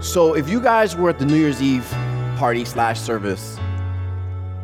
[0.00, 1.86] So if you guys were at the New Year's Eve
[2.36, 3.58] party slash service,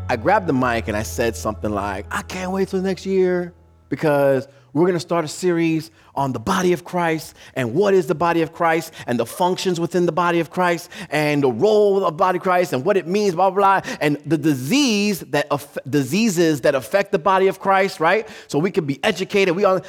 [0.09, 3.55] I grabbed the mic and I said something like, I can't wait till next year
[3.89, 8.15] because we're gonna start a series on the body of Christ and what is the
[8.15, 12.17] body of Christ and the functions within the body of Christ and the role of
[12.19, 15.51] body of Christ and what it means, blah, blah, blah, and the disease that
[15.89, 18.29] diseases that affect the body of Christ, right?
[18.49, 19.57] So we can be educated.
[19.57, 19.81] We all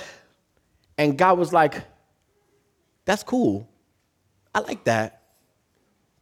[0.97, 1.83] and God was like,
[3.03, 3.67] that's cool.
[4.55, 5.22] I like that.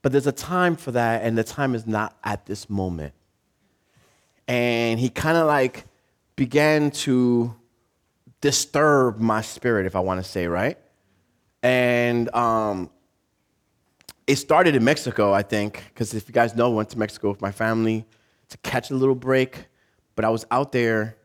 [0.02, 3.14] But there's a time for that, and the time is not at this moment.
[4.48, 5.86] And he kind of like
[6.36, 7.55] began to
[8.41, 10.77] disturb my spirit, if I want to say, right?
[11.62, 12.90] And um,
[14.26, 17.30] it started in Mexico, I think, because if you guys know, I went to Mexico
[17.30, 18.05] with my family
[18.49, 19.66] to catch a little break.
[20.16, 21.18] But I was out there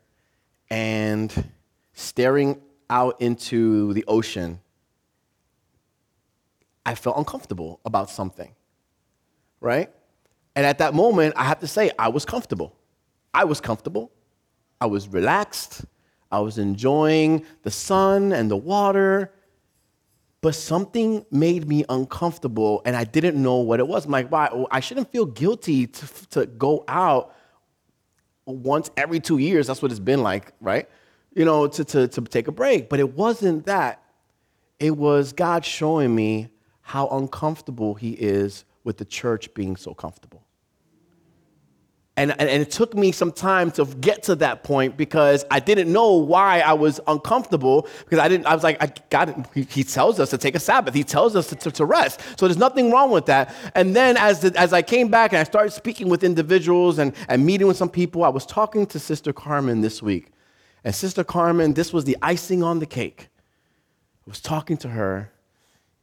[0.69, 1.33] and
[1.93, 4.59] staring out into the ocean.
[6.85, 8.53] I felt uncomfortable about something
[9.61, 9.91] right?
[10.55, 12.75] And at that moment, I have to say, I was comfortable.
[13.33, 14.11] I was comfortable.
[14.81, 15.85] I was relaxed.
[16.31, 19.31] I was enjoying the sun and the water.
[20.41, 24.05] But something made me uncomfortable, and I didn't know what it was.
[24.05, 24.49] I'm like, why?
[24.71, 27.33] I shouldn't feel guilty to, to go out
[28.45, 29.67] once every two years.
[29.67, 30.87] That's what it's been like, right?
[31.35, 32.87] You know, to, to, to take a break.
[32.87, 34.03] But it wasn't that.
[34.79, 36.49] It was God showing me
[36.81, 40.45] how uncomfortable He is with the church being so comfortable.
[42.15, 45.91] And, and, it took me some time to get to that point because I didn't
[45.91, 49.83] know why I was uncomfortable because I didn't, I was like, I got he, he
[49.83, 50.95] tells us to take a Sabbath.
[50.95, 52.21] He tells us to, to, to, rest.
[52.39, 53.53] So there's nothing wrong with that.
[53.75, 57.13] And then as, the, as I came back and I started speaking with individuals and,
[57.27, 60.31] and meeting with some people, I was talking to Sister Carmen this week.
[60.83, 63.27] And Sister Carmen, this was the icing on the cake.
[64.25, 65.29] I was talking to her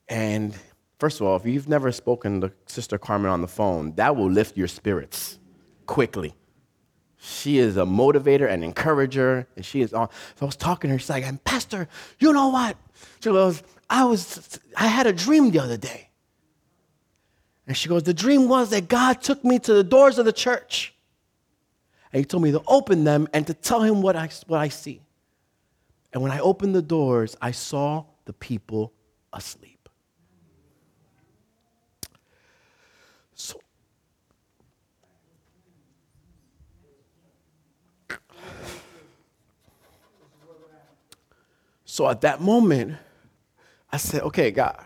[0.07, 0.55] and
[1.05, 4.31] First of all, if you've never spoken to Sister Carmen on the phone, that will
[4.31, 5.39] lift your spirits
[5.85, 6.35] quickly.
[7.19, 10.09] She is a motivator and encourager, and she is on.
[10.37, 10.99] So I was talking to her.
[10.99, 12.79] She's like, "And Pastor, you know what?"
[13.21, 16.09] She goes, "I was, I had a dream the other day."
[17.67, 20.33] And she goes, "The dream was that God took me to the doors of the
[20.33, 20.95] church,
[22.15, 24.69] and He told me to open them and to tell Him what I, what I
[24.69, 25.03] see.
[26.15, 28.95] And when I opened the doors, I saw the people
[29.35, 29.73] asleep."
[33.37, 33.61] So,
[41.95, 42.97] so at that moment,
[43.93, 44.85] I said, okay, God,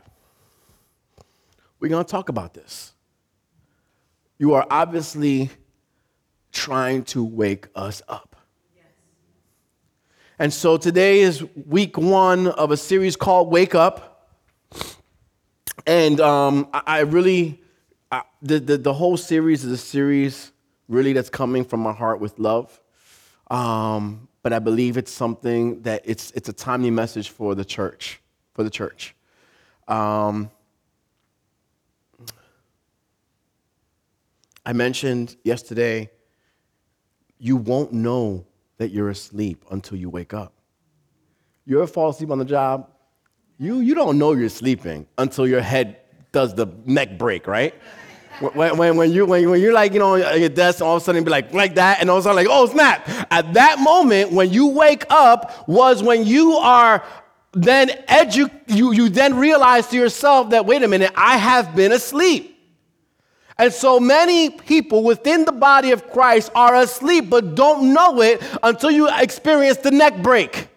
[1.81, 2.93] we're going to talk about this.
[4.37, 5.49] You are obviously
[6.53, 8.37] trying to wake us up.
[10.39, 14.29] And so today is week one of a series called Wake Up.
[15.87, 17.63] And um, I really
[18.43, 20.53] the, the, the whole series is a series
[20.89, 22.79] really that's coming from my heart with love.
[23.51, 28.21] Um, but I believe it's something that it's, it's a timely message for the church,
[28.55, 29.15] for the church.
[29.87, 30.51] Um,
[34.65, 36.11] I mentioned yesterday,
[37.39, 38.45] you won't know
[38.77, 40.53] that you're asleep until you wake up.
[41.65, 42.91] You ever fall asleep on the job?
[43.59, 46.01] You, you don't know you're sleeping until your head
[46.33, 47.75] does the neck break, right?
[48.41, 51.03] When, when, when, you, when, when you're like, you know, at your desk, all of
[51.03, 53.09] a sudden be like, like that, and all of a sudden like, oh, snap.
[53.31, 57.05] At that moment, when you wake up, was when you are
[57.53, 61.93] then edu- you, you then realize to yourself that, wait a minute, I have been
[61.93, 62.55] asleep.
[63.57, 68.43] And so many people within the body of Christ are asleep, but don't know it
[68.63, 70.69] until you experience the neck break.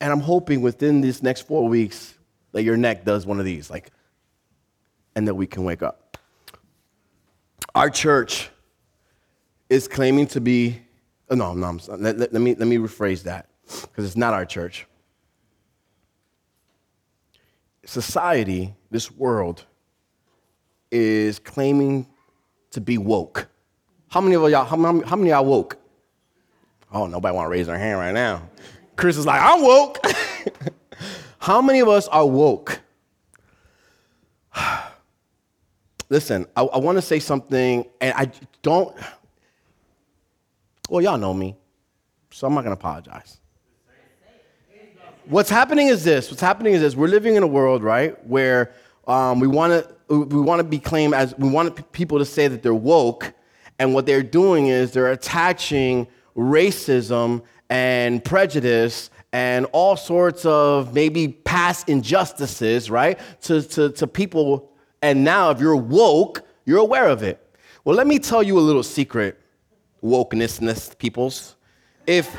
[0.00, 2.14] And I'm hoping within these next four weeks
[2.52, 3.90] that your neck does one of these, like,
[5.16, 6.18] and that we can wake up.
[7.74, 8.50] Our church
[9.68, 10.80] is claiming to be,
[11.30, 14.44] oh, no, no, let, let, let, me, let me rephrase that, because it's not our
[14.44, 14.86] church.
[17.84, 19.64] Society, this world,
[20.90, 22.06] is claiming
[22.70, 23.48] to be woke.
[24.08, 25.76] How many of y'all, how, many, how many y'all woke?
[26.92, 28.48] Oh, nobody want to raise their hand right now.
[28.96, 29.98] Chris is like, I'm woke.
[31.38, 32.80] how many of us are woke?
[36.08, 38.30] listen, I, I want to say something, and I
[38.62, 38.96] don't.
[40.88, 41.56] Well, y'all know me,
[42.30, 43.38] so I'm not going to apologize.
[45.26, 46.30] What's happening is this.
[46.30, 46.94] What's happening is this.
[46.94, 48.72] We're living in a world, right, where
[49.06, 52.46] um, we want to we want to be claimed as we want people to say
[52.46, 53.32] that they're woke,
[53.78, 56.06] and what they're doing is they're attaching
[56.36, 64.70] racism and prejudice and all sorts of maybe past injustices, right, to, to, to people.
[65.04, 67.38] And now, if you're woke, you're aware of it.
[67.84, 69.38] Well, let me tell you a little secret,
[70.02, 71.56] wokenessness peoples.
[72.06, 72.34] If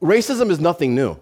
[0.00, 1.20] racism is nothing new.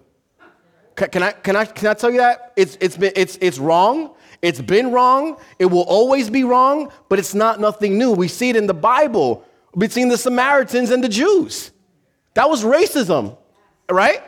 [0.95, 2.53] Can, can, I, can, I, can I tell you that?
[2.55, 4.15] It's, it's, been, it's, it's wrong.
[4.41, 5.35] It's been wrong.
[5.59, 8.13] It will always be wrong, but it's not nothing new.
[8.13, 9.43] We see it in the Bible
[9.77, 11.71] between the Samaritans and the Jews.
[12.35, 13.35] That was racism,
[13.91, 14.23] right?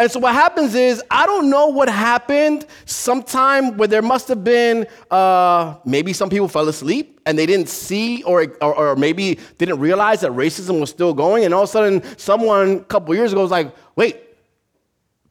[0.00, 4.42] And so what happens is, I don't know what happened sometime where there must have
[4.42, 9.38] been, uh, maybe some people fell asleep and they didn't see or, or, or, maybe
[9.58, 11.44] didn't realize that racism was still going.
[11.44, 14.18] And all of a sudden, someone a couple years ago was like, wait,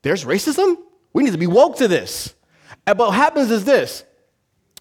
[0.03, 0.77] there's racism?
[1.13, 2.35] We need to be woke to this.
[2.85, 4.03] And what happens is this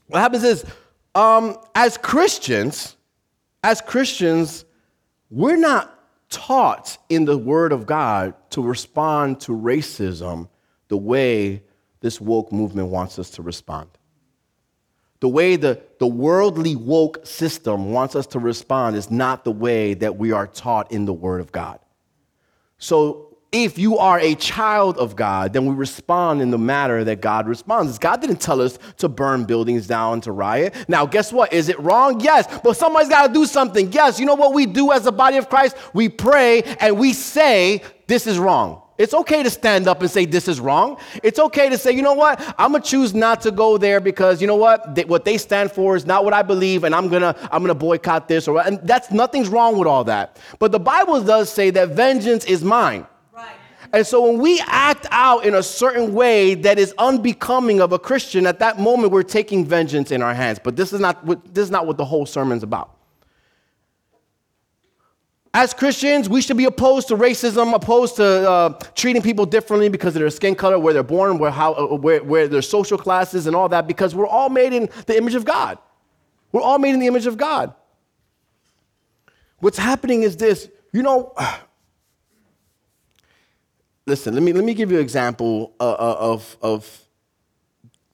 [0.08, 0.66] what happens is,
[1.14, 2.94] um, as Christians,
[3.64, 4.66] as Christians,
[5.30, 5.97] we're not
[6.28, 10.48] taught in the Word of God to respond to racism
[10.88, 11.62] the way
[12.00, 13.88] this woke movement wants us to respond.
[15.20, 19.94] The way the, the worldly woke system wants us to respond is not the way
[19.94, 21.80] that we are taught in the Word of God.
[22.78, 27.22] So if you are a child of God, then we respond in the manner that
[27.22, 27.98] God responds.
[27.98, 30.74] God didn't tell us to burn buildings down, to riot.
[30.86, 31.52] Now, guess what?
[31.52, 32.20] Is it wrong?
[32.20, 32.46] Yes.
[32.62, 33.90] But somebody's got to do something.
[33.92, 34.20] Yes.
[34.20, 35.76] You know what we do as a body of Christ?
[35.94, 38.82] We pray and we say, this is wrong.
[38.98, 40.98] It's okay to stand up and say, this is wrong.
[41.22, 42.42] It's okay to say, you know what?
[42.58, 44.96] I'm going to choose not to go there because, you know what?
[44.96, 47.64] They, what they stand for is not what I believe, and I'm going to I'm
[47.64, 48.48] to boycott this.
[48.48, 50.36] Or, and that's nothing's wrong with all that.
[50.58, 53.06] But the Bible does say that vengeance is mine.
[53.92, 57.98] And so when we act out in a certain way that is unbecoming of a
[57.98, 60.58] Christian, at that moment we're taking vengeance in our hands.
[60.62, 62.94] But this is not what, this is not what the whole sermon's about.
[65.54, 70.14] As Christians, we should be opposed to racism, opposed to uh, treating people differently because
[70.14, 73.46] of their skin color, where they're born, where, how, uh, where, where their social classes,
[73.46, 75.78] and all that, because we're all made in the image of God.
[76.52, 77.74] We're all made in the image of God.
[79.60, 81.32] What's happening is this you know,
[84.08, 87.04] listen, let me, let me give you an example uh, uh, of, of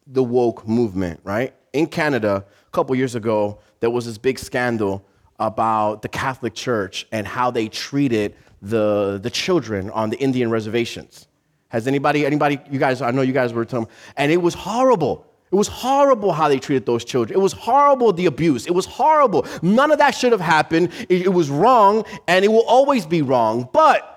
[0.07, 1.55] the woke movement, right?
[1.73, 5.07] In Canada, a couple years ago, there was this big scandal
[5.39, 11.29] about the Catholic Church and how they treated the, the children on the Indian reservations.
[11.69, 15.27] Has anybody, anybody, you guys, I know you guys were telling, and it was horrible.
[15.51, 17.39] It was horrible how they treated those children.
[17.39, 18.67] It was horrible, the abuse.
[18.67, 19.47] It was horrible.
[19.63, 20.91] None of that should have happened.
[21.09, 23.69] It, it was wrong, and it will always be wrong.
[23.73, 24.14] But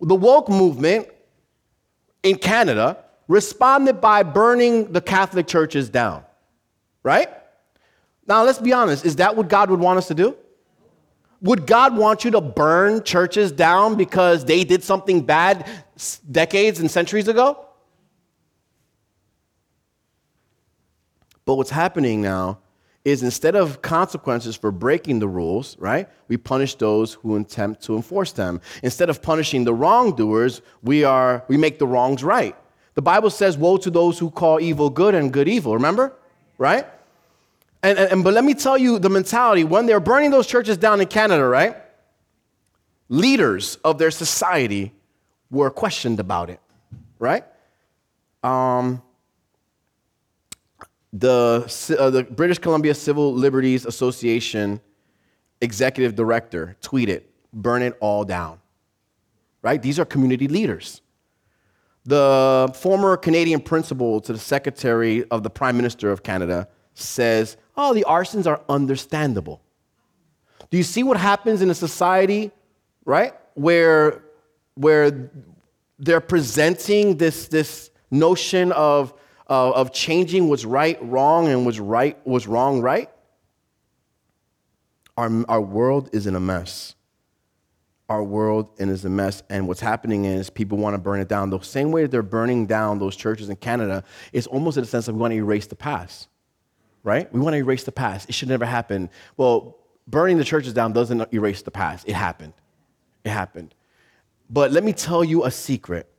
[0.00, 1.08] the woke movement
[2.22, 2.98] in Canada
[3.28, 6.24] responded by burning the Catholic churches down,
[7.02, 7.28] right?
[8.26, 9.04] Now, let's be honest.
[9.04, 10.36] Is that what God would want us to do?
[11.42, 15.68] Would God want you to burn churches down because they did something bad
[16.30, 17.66] decades and centuries ago?
[21.44, 22.60] But what's happening now
[23.04, 27.96] is instead of consequences for breaking the rules, right, we punish those who attempt to
[27.96, 28.60] enforce them.
[28.82, 32.56] Instead of punishing the wrongdoers, we, are, we make the wrongs right.
[32.94, 36.14] The Bible says, Woe to those who call evil good and good evil, remember?
[36.56, 36.86] Right?
[37.82, 40.78] And, and, and but let me tell you the mentality when they're burning those churches
[40.78, 41.76] down in Canada, right?
[43.10, 44.92] Leaders of their society
[45.50, 46.60] were questioned about it,
[47.18, 47.44] right?
[48.42, 49.02] Um,
[51.14, 54.80] the, uh, the British Columbia Civil Liberties Association
[55.60, 58.58] executive director tweeted, burn it all down.
[59.62, 59.80] Right?
[59.80, 61.00] These are community leaders.
[62.04, 67.94] The former Canadian principal to the secretary of the Prime Minister of Canada says, oh,
[67.94, 69.62] the arsons are understandable.
[70.70, 72.50] Do you see what happens in a society,
[73.04, 74.24] right, where,
[74.74, 75.30] where
[75.98, 79.14] they're presenting this, this notion of
[79.52, 83.10] of changing what's right wrong and what's right was wrong right?
[85.16, 86.94] Our, our world is in a mess.
[88.08, 91.50] Our world is a mess and what's happening is people want to burn it down.
[91.50, 94.86] The same way that they're burning down those churches in canada it's almost in a
[94.86, 96.28] sense of we want to erase the past
[97.04, 97.30] right?
[97.32, 98.28] We want to erase the past.
[98.28, 99.10] It should never happen.
[99.36, 99.76] Well
[100.08, 102.08] burning the churches down doesn't erase the past.
[102.08, 102.54] It happened.
[103.24, 103.74] It happened.
[104.50, 106.10] But let me tell you a secret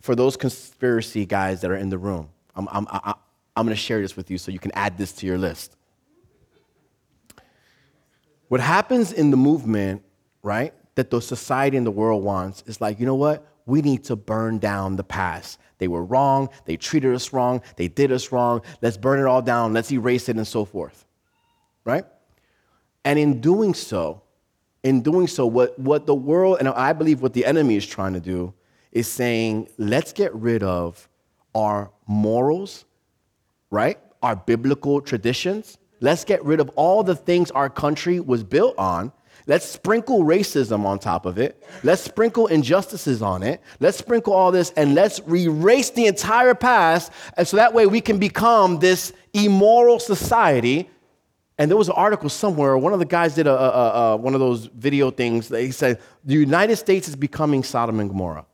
[0.00, 3.14] for those conspiracy guys that are in the room, I'm, I'm, I'm,
[3.56, 5.76] I'm going to share this with you so you can add this to your list.
[8.48, 10.02] What happens in the movement,
[10.42, 13.46] right, that the society and the world wants is like, you know what?
[13.66, 15.58] We need to burn down the past.
[15.78, 16.48] They were wrong.
[16.64, 17.62] They treated us wrong.
[17.76, 18.62] They did us wrong.
[18.80, 19.72] Let's burn it all down.
[19.72, 21.04] Let's erase it and so forth.
[21.84, 22.04] Right?
[23.04, 24.22] And in doing so,
[24.82, 28.12] in doing so, what, what the world, and I believe what the enemy is trying
[28.14, 28.54] to do,
[28.92, 31.08] is saying, let's get rid of
[31.54, 32.84] our morals,
[33.70, 33.98] right?
[34.22, 35.78] Our biblical traditions.
[36.00, 39.12] Let's get rid of all the things our country was built on.
[39.46, 41.62] Let's sprinkle racism on top of it.
[41.84, 43.60] Let's sprinkle injustices on it.
[43.78, 47.12] Let's sprinkle all this and let's erase the entire past.
[47.36, 50.90] And so that way we can become this immoral society.
[51.58, 54.34] And there was an article somewhere, one of the guys did a, a, a, one
[54.34, 55.48] of those video things.
[55.48, 58.46] He said, The United States is becoming Sodom and Gomorrah.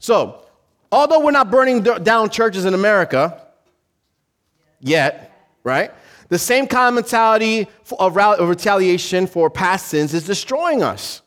[0.00, 0.42] So,
[0.90, 3.40] although we're not burning down churches in America
[4.80, 5.30] yet,
[5.62, 5.92] right?
[6.28, 11.22] The same kind of mentality of retaliation for past sins is destroying us.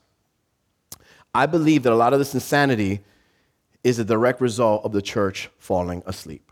[1.34, 3.01] I believe that a lot of this insanity
[3.84, 6.51] is a direct result of the church falling asleep.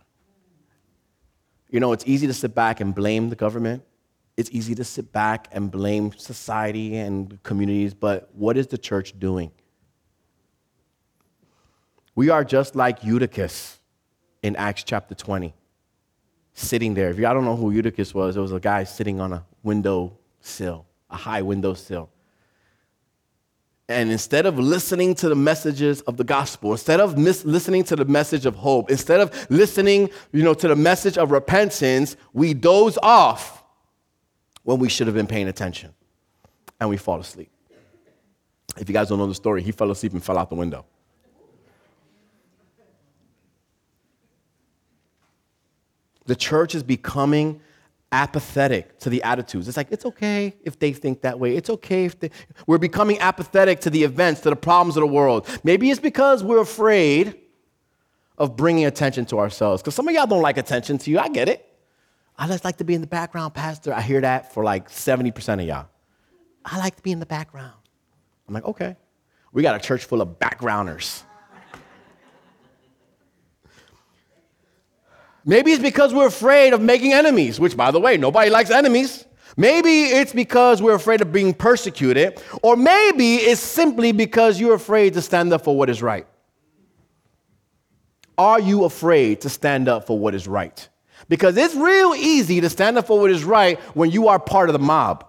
[1.70, 3.84] You know, it's easy to sit back and blame the government.
[4.38, 9.18] It's easy to sit back and blame society and communities, but what is the church
[9.18, 9.51] doing?
[12.15, 13.80] We are just like Eutychus
[14.44, 15.53] in Acts chapter 20,
[16.53, 17.10] sitting there.
[17.10, 20.18] If y'all don't know who Eutychus was, it was a guy sitting on a window
[20.41, 22.10] sill, a high window sill.
[23.88, 27.96] And instead of listening to the messages of the gospel, instead of mis- listening to
[27.96, 32.53] the message of hope, instead of listening, you know, to the message of repentance, we
[32.53, 33.63] doze off
[34.63, 35.94] when we should have been paying attention,
[36.80, 37.51] and we fall asleep.
[38.77, 40.86] If you guys don't know the story, he fell asleep and fell out the window.
[46.25, 47.62] The church is becoming
[48.12, 49.68] apathetic to the attitudes.
[49.68, 51.56] It's like, it's okay if they think that way.
[51.56, 52.30] It's okay if they.
[52.68, 55.48] We're becoming apathetic to the events, to the problems of the world.
[55.63, 57.38] Maybe it's because we're afraid
[58.38, 59.82] of bringing attention to ourselves.
[59.82, 61.20] Because some of y'all don't like attention to you.
[61.20, 61.68] I get it.
[62.38, 63.94] I just like to be in the background, Pastor.
[63.94, 65.88] I hear that for like 70% of y'all.
[66.66, 67.74] I like to be in the background.
[68.48, 68.96] I'm like, okay.
[69.54, 71.24] We got a church full of backgrounders.
[75.45, 79.25] Maybe it's because we're afraid of making enemies, which, by the way, nobody likes enemies.
[79.57, 85.13] Maybe it's because we're afraid of being persecuted, or maybe it's simply because you're afraid
[85.15, 86.25] to stand up for what is right.
[88.38, 90.88] Are you afraid to stand up for what is right?
[91.27, 94.69] Because it's real easy to stand up for what is right when you are part
[94.69, 95.25] of the mob.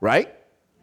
[0.00, 0.34] Right?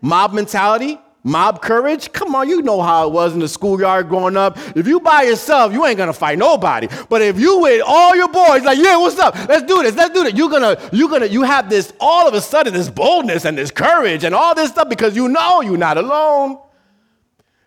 [0.02, 2.12] Mob mentality, Mob courage?
[2.12, 4.58] Come on, you know how it was in the schoolyard growing up.
[4.76, 6.90] If you by yourself, you ain't gonna fight nobody.
[7.08, 9.34] But if you with all your boys, like, yeah, what's up?
[9.48, 10.34] Let's do this, let's do this.
[10.34, 13.72] You're gonna, you're gonna, you have this all of a sudden this boldness and this
[13.72, 16.60] courage and all this stuff because you know you're not alone.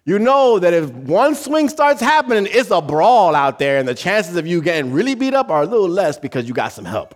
[0.05, 3.95] You know that if one swing starts happening, it's a brawl out there, and the
[3.95, 6.85] chances of you getting really beat up are a little less because you got some
[6.85, 7.15] help.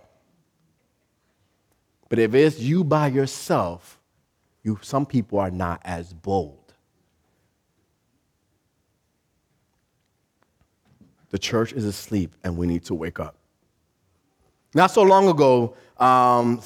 [2.09, 4.00] But if it's you by yourself,
[4.63, 6.73] you, some people are not as bold.
[11.29, 13.35] The church is asleep and we need to wake up.
[14.73, 16.61] Not so long ago, um,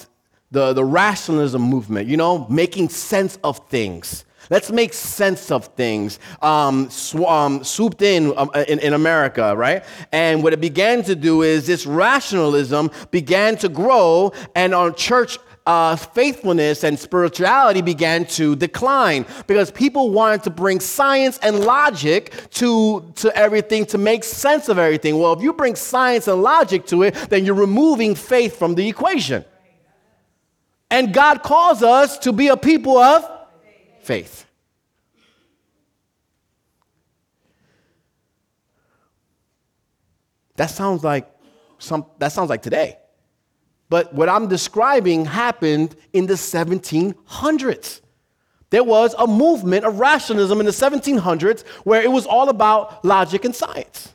[0.52, 4.26] the, the rationalism movement, you know, making sense of things.
[4.50, 6.20] Let's make sense of things.
[6.42, 9.84] Um, sw- um, swooped in, um, in, in America, right?
[10.12, 15.40] And what it began to do is this rationalism began to grow, and our church
[15.66, 22.32] uh, faithfulness and spirituality began to decline because people wanted to bring science and logic
[22.52, 25.18] to, to everything to make sense of everything.
[25.18, 28.88] Well, if you bring science and logic to it, then you're removing faith from the
[28.88, 29.44] equation.
[30.92, 33.28] And God calls us to be a people of
[34.02, 34.46] faith.
[40.58, 41.30] That sounds like
[41.80, 42.98] some that sounds like today.
[43.90, 48.02] But what I'm describing happened in the 1700s.
[48.72, 53.46] There was a movement of rationalism in the 1700s where it was all about logic
[53.46, 54.14] and science.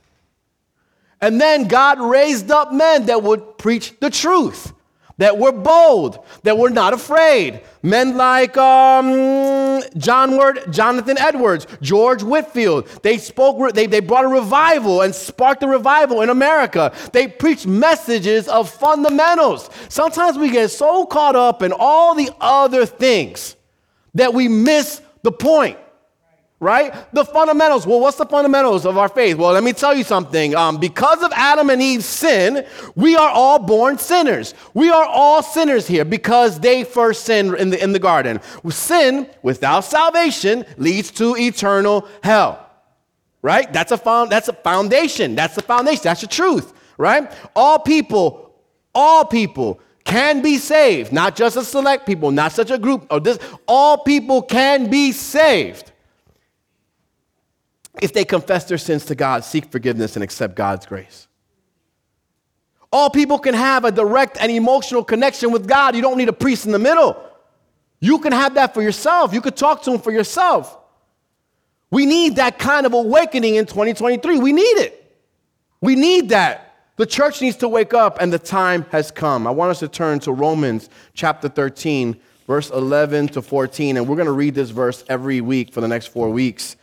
[1.20, 4.72] And then God raised up men that would preach the truth
[5.20, 7.60] that were bold, that were not afraid.
[7.82, 14.28] Men like um, John Word, Jonathan Edwards, George Whitefield, They spoke, they, they brought a
[14.28, 16.94] revival and sparked a revival in America.
[17.12, 19.68] They preached messages of fundamentals.
[19.90, 23.56] Sometimes we get so caught up in all the other things
[24.14, 25.76] that we miss the point
[26.60, 26.94] right?
[27.14, 27.86] The fundamentals.
[27.86, 29.36] Well, what's the fundamentals of our faith?
[29.36, 30.54] Well, let me tell you something.
[30.54, 34.54] Um, because of Adam and Eve's sin, we are all born sinners.
[34.74, 38.40] We are all sinners here because they first sinned in the, in the garden.
[38.68, 42.66] Sin without salvation leads to eternal hell.
[43.42, 43.72] Right?
[43.72, 45.34] That's a, found, that's a foundation.
[45.34, 46.02] That's the foundation.
[46.04, 46.74] That's the truth.
[46.98, 47.32] Right?
[47.56, 48.54] All people
[48.94, 53.20] All people can be saved, not just a select people, not such a group or
[53.20, 53.38] this.
[53.68, 55.92] All people can be saved
[58.00, 61.26] if they confess their sins to God, seek forgiveness, and accept God's grace.
[62.92, 65.94] All people can have a direct and emotional connection with God.
[65.94, 67.22] You don't need a priest in the middle.
[68.00, 69.32] You can have that for yourself.
[69.32, 70.76] You could talk to Him for yourself.
[71.90, 74.38] We need that kind of awakening in 2023.
[74.38, 74.96] We need it.
[75.80, 76.66] We need that.
[76.96, 79.46] The church needs to wake up, and the time has come.
[79.46, 84.16] I want us to turn to Romans chapter 13, verse 11 to 14, and we're
[84.16, 86.76] going to read this verse every week for the next four weeks.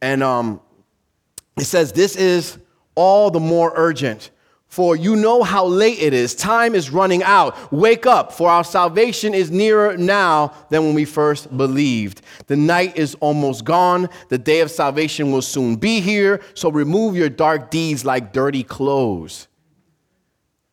[0.00, 0.60] And um,
[1.56, 2.58] it says, This is
[2.94, 4.30] all the more urgent
[4.74, 6.34] for you know how late it is.
[6.34, 7.72] Time is running out.
[7.72, 12.22] Wake up, for our salvation is nearer now than when we first believed.
[12.48, 14.08] The night is almost gone.
[14.30, 16.40] The day of salvation will soon be here.
[16.54, 19.46] So remove your dark deeds like dirty clothes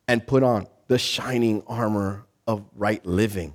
[0.08, 3.54] and put on the shining armor of right living.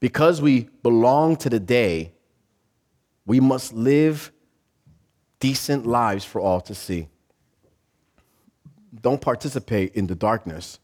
[0.00, 2.11] Because we belong to the day,
[3.26, 4.32] we must live
[5.40, 7.08] decent lives for all to see
[9.00, 10.78] don't participate in the darkness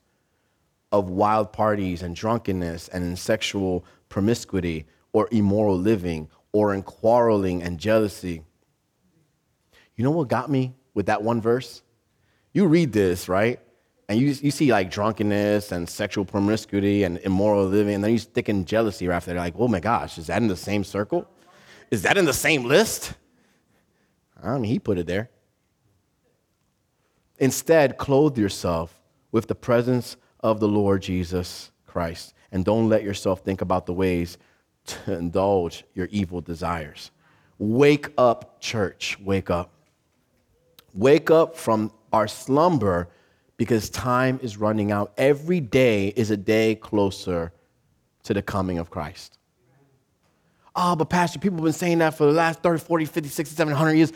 [0.91, 7.63] of wild parties and drunkenness and in sexual promiscuity or immoral living or in quarreling
[7.63, 8.43] and jealousy.
[9.97, 11.83] You know what got me with that one verse?
[12.53, 13.61] You read this, right?
[14.09, 18.19] And you, you see like drunkenness and sexual promiscuity and immoral living, and then you
[18.19, 19.33] stick in jealousy right after.
[19.33, 21.29] They're like, oh my gosh, is that in the same circle?
[21.91, 23.15] Is that in the same list?
[24.43, 25.31] I don't mean, he put it there.
[27.39, 29.01] Instead, clothe yourself
[29.33, 32.35] with the presence of the Lord Jesus Christ.
[32.53, 34.39] And don't let yourself think about the ways
[34.87, 37.11] to indulge your evil desires.
[37.59, 39.19] Wake up, church.
[39.21, 39.73] Wake up.
[40.95, 43.09] Wake up from our slumber
[43.57, 45.13] because time is running out.
[45.17, 47.53] Every day is a day closer
[48.23, 49.38] to the coming of Christ.
[50.81, 53.57] Oh, but Pastor, people have been saying that for the last 30, 40, 50, 60,
[53.57, 54.13] 700 years.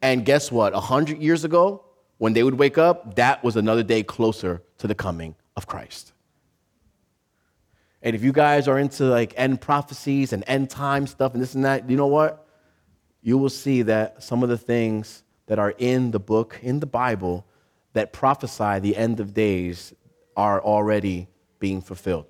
[0.00, 0.72] And guess what?
[0.72, 1.84] 100 years ago,
[2.18, 6.12] when they would wake up, that was another day closer to the coming of Christ.
[8.00, 11.56] And if you guys are into like end prophecies and end time stuff and this
[11.56, 12.46] and that, you know what?
[13.20, 16.86] You will see that some of the things that are in the book, in the
[16.86, 17.44] Bible,
[17.94, 19.94] that prophesy the end of days
[20.36, 21.26] are already
[21.58, 22.26] being fulfilled.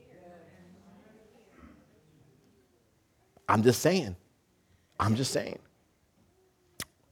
[3.49, 4.17] I'm just saying.
[4.99, 5.59] I'm just saying.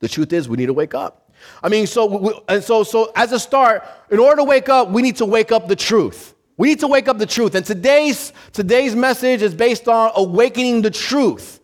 [0.00, 1.30] The truth is, we need to wake up.
[1.62, 4.90] I mean, so we, and so so as a start, in order to wake up,
[4.90, 6.34] we need to wake up the truth.
[6.56, 7.54] We need to wake up the truth.
[7.54, 11.60] And today's today's message is based on awakening the truth.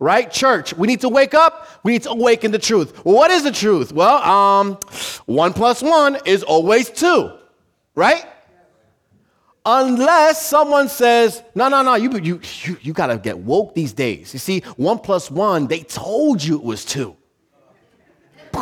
[0.00, 0.30] Right?
[0.30, 1.68] Church, we need to wake up.
[1.84, 3.04] We need to awaken the truth.
[3.04, 3.92] What is the truth?
[3.92, 4.78] Well, um,
[5.26, 7.32] one plus one is always two,
[7.94, 8.26] right?
[9.66, 13.94] Unless someone says, no, no, no, you, you, you, you got to get woke these
[13.94, 14.34] days.
[14.34, 17.16] You see, one plus one, they told you it was two.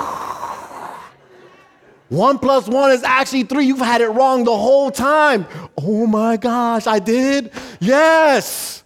[2.09, 3.65] One plus one is actually three.
[3.65, 5.47] You've had it wrong the whole time.
[5.79, 7.51] Oh my gosh, I did?
[7.81, 8.85] Yes.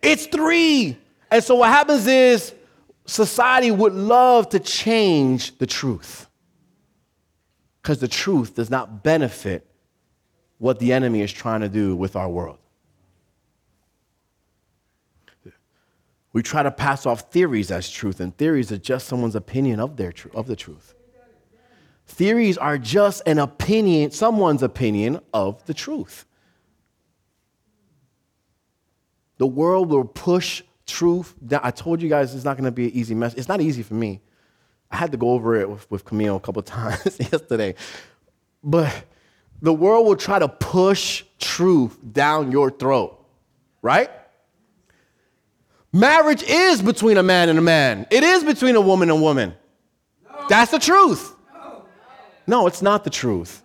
[0.00, 0.96] It's three.
[1.28, 2.54] And so what happens is
[3.04, 6.28] society would love to change the truth
[7.82, 9.66] because the truth does not benefit
[10.58, 12.58] what the enemy is trying to do with our world.
[16.32, 19.96] We try to pass off theories as truth, and theories are just someone's opinion of,
[19.96, 20.94] their tr- of the truth.
[22.06, 26.26] Theories are just an opinion, someone's opinion of the truth.
[29.38, 31.60] The world will push truth down.
[31.62, 33.34] I told you guys it's not going to be an easy mess.
[33.34, 34.20] It's not easy for me.
[34.90, 37.74] I had to go over it with, with Camille a couple times yesterday.
[38.62, 39.04] But
[39.62, 43.24] the world will try to push truth down your throat,
[43.82, 44.10] right?
[45.92, 49.22] Marriage is between a man and a man, it is between a woman and a
[49.22, 49.54] woman.
[50.24, 50.46] No.
[50.48, 51.34] That's the truth.
[52.46, 53.62] No, it's not the truth.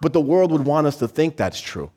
[0.00, 1.90] But the world would want us to think that's true.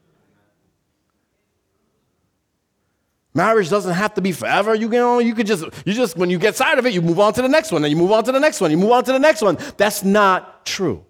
[3.33, 4.75] Marriage doesn't have to be forever.
[4.75, 7.19] You know, you could just, you just, when you get tired of it, you move
[7.19, 8.91] on to the next one, and you move on to the next one, you move
[8.91, 9.57] on to the next one.
[9.77, 11.05] That's not true.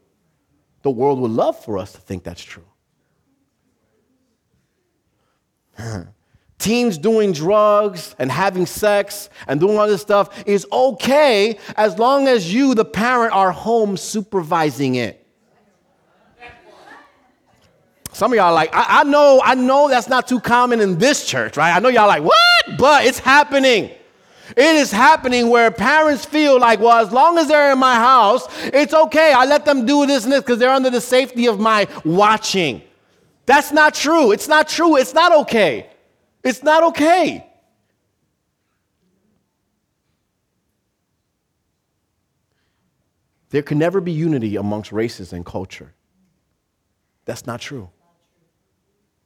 [0.81, 2.65] The world would love for us to think that's true.
[6.59, 12.27] Teens doing drugs and having sex and doing all this stuff is okay as long
[12.27, 15.17] as you, the parent, are home supervising it.
[18.13, 21.25] Some of y'all like, I, I, know, I know that's not too common in this
[21.25, 21.75] church, right?
[21.75, 22.77] I know y'all like, what?
[22.77, 23.89] But it's happening.
[24.57, 28.47] It is happening where parents feel like, well, as long as they're in my house,
[28.65, 29.33] it's okay.
[29.33, 32.81] I let them do this and this because they're under the safety of my watching.
[33.45, 34.31] That's not true.
[34.31, 34.97] It's not true.
[34.97, 35.89] It's not okay.
[36.43, 37.47] It's not okay.
[43.49, 45.93] There can never be unity amongst races and culture.
[47.25, 47.89] That's not true.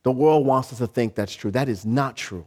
[0.04, 1.52] The world wants us to think that's true.
[1.52, 2.46] That is not true.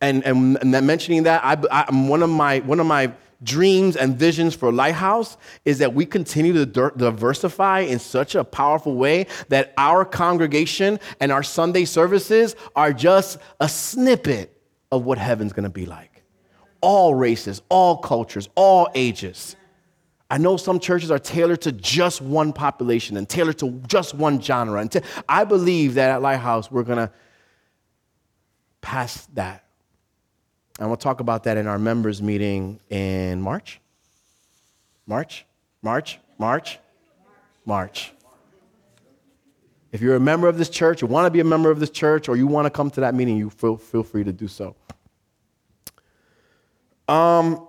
[0.00, 4.16] And, and, and mentioning that, I, I, one, of my, one of my dreams and
[4.16, 9.72] visions for Lighthouse is that we continue to diversify in such a powerful way that
[9.76, 14.56] our congregation and our Sunday services are just a snippet
[14.92, 16.22] of what heaven's gonna be like.
[16.80, 19.56] All races, all cultures, all ages.
[20.30, 24.40] I know some churches are tailored to just one population and tailored to just one
[24.40, 24.80] genre.
[24.80, 27.10] And I believe that at Lighthouse, we're going to
[28.80, 29.64] pass that.
[30.80, 33.80] And we'll talk about that in our members' meeting in March.
[35.06, 35.44] March?
[35.82, 36.18] March?
[36.38, 36.78] March?
[37.66, 38.12] March.
[39.92, 41.90] If you're a member of this church, you want to be a member of this
[41.90, 44.48] church, or you want to come to that meeting, you feel, feel free to do
[44.48, 44.74] so.
[47.06, 47.68] Um,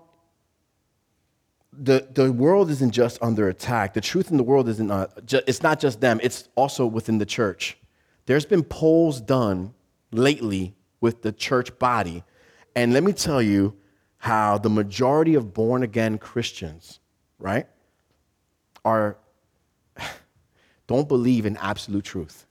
[1.73, 3.93] the, the world isn't just under attack.
[3.93, 7.17] The truth in the world isn't, uh, ju- it's not just them, it's also within
[7.17, 7.77] the church.
[8.25, 9.73] There's been polls done
[10.11, 12.23] lately with the church body.
[12.75, 13.75] And let me tell you
[14.17, 16.99] how the majority of born again Christians,
[17.39, 17.67] right,
[18.85, 19.17] are,
[20.87, 22.45] don't believe in absolute truth.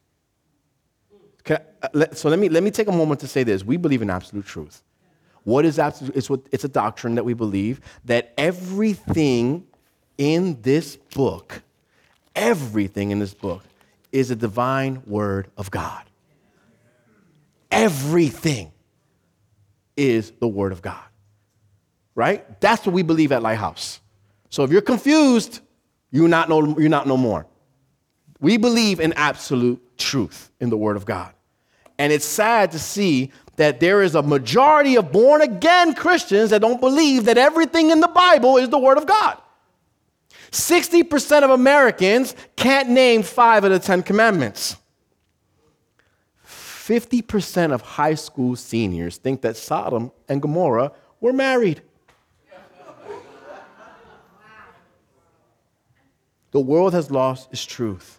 [1.83, 3.65] I, uh, so let me, let me take a moment to say this.
[3.65, 4.83] We believe in absolute truth.
[5.45, 6.17] What is absolute?
[6.17, 9.67] It's, what, it's a doctrine that we believe that everything
[10.19, 11.63] in this book,
[12.35, 13.63] everything in this book,
[14.13, 16.05] is a divine word of God.
[17.71, 18.73] Everything
[20.01, 21.03] is the word of God.
[22.15, 22.61] Right?
[22.61, 24.01] That's what we believe at Lighthouse.
[24.49, 25.61] So if you're confused,
[26.11, 27.47] you're not no, you're not no more.
[28.41, 31.35] We believe in absolute truth in the word of God.
[31.99, 36.63] And it's sad to see that there is a majority of born again Christians that
[36.63, 39.37] don't believe that everything in the Bible is the Word of God.
[40.51, 44.77] 60% of Americans can't name five of the Ten Commandments.
[46.81, 51.83] 50% of high school seniors think that Sodom and Gomorrah were married.
[56.53, 58.19] The world has lost its truth.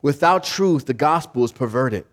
[0.00, 2.06] Without truth, the gospel is perverted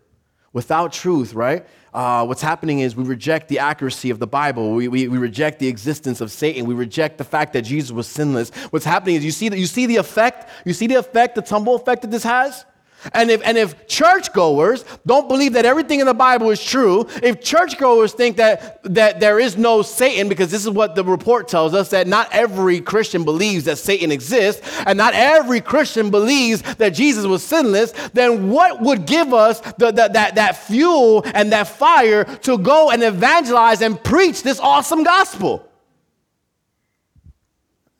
[0.51, 1.65] without truth, right?
[1.93, 4.73] Uh, what's happening is we reject the accuracy of the Bible.
[4.73, 6.65] We, we, we reject the existence of Satan.
[6.65, 8.51] We reject the fact that Jesus was sinless.
[8.69, 11.75] What's happening is you see, you see the effect, you see the effect, the tumble
[11.75, 12.65] effect that this has?
[13.11, 17.41] And if, and if churchgoers don't believe that everything in the Bible is true, if
[17.41, 21.73] churchgoers think that, that there is no Satan, because this is what the report tells
[21.73, 26.91] us, that not every Christian believes that Satan exists, and not every Christian believes that
[26.91, 31.67] Jesus was sinless, then what would give us the, the, that, that fuel and that
[31.67, 35.67] fire to go and evangelize and preach this awesome gospel?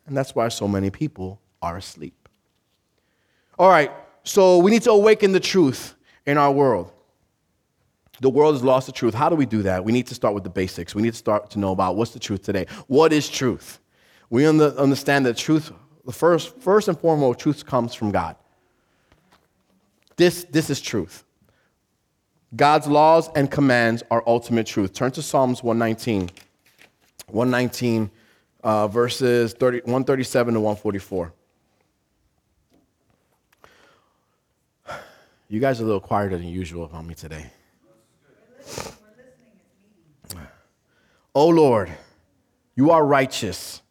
[0.05, 2.29] And that's why so many people are asleep.
[3.57, 3.91] All right,
[4.23, 6.91] so we need to awaken the truth in our world.
[8.21, 9.13] The world has lost the truth.
[9.13, 9.83] How do we do that?
[9.83, 10.95] We need to start with the basics.
[10.95, 12.67] We need to start to know about what's the truth today.
[12.87, 13.79] What is truth?
[14.29, 15.71] We understand that truth,
[16.05, 18.35] the first, first and foremost, truth comes from God.
[20.15, 21.23] This, this is truth.
[22.55, 24.93] God's laws and commands are ultimate truth.
[24.93, 26.29] Turn to Psalms 119.
[27.27, 28.11] 119,
[28.63, 31.33] uh, verses 30, 137 to 144.
[35.53, 37.45] You guys are a little quieter than usual about me today.
[41.35, 41.91] Oh Lord,
[42.75, 43.83] you are righteous,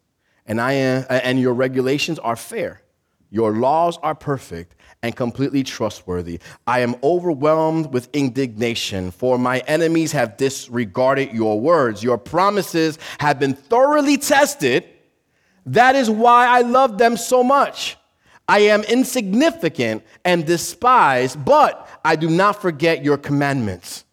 [0.44, 2.82] and I am, and your regulations are fair.
[3.30, 6.40] Your laws are perfect and completely trustworthy.
[6.66, 12.02] I am overwhelmed with indignation, for my enemies have disregarded your words.
[12.02, 14.84] Your promises have been thoroughly tested.
[15.66, 17.98] That is why I love them so much.
[18.48, 24.04] I am insignificant and despised, but I do not forget your commandments.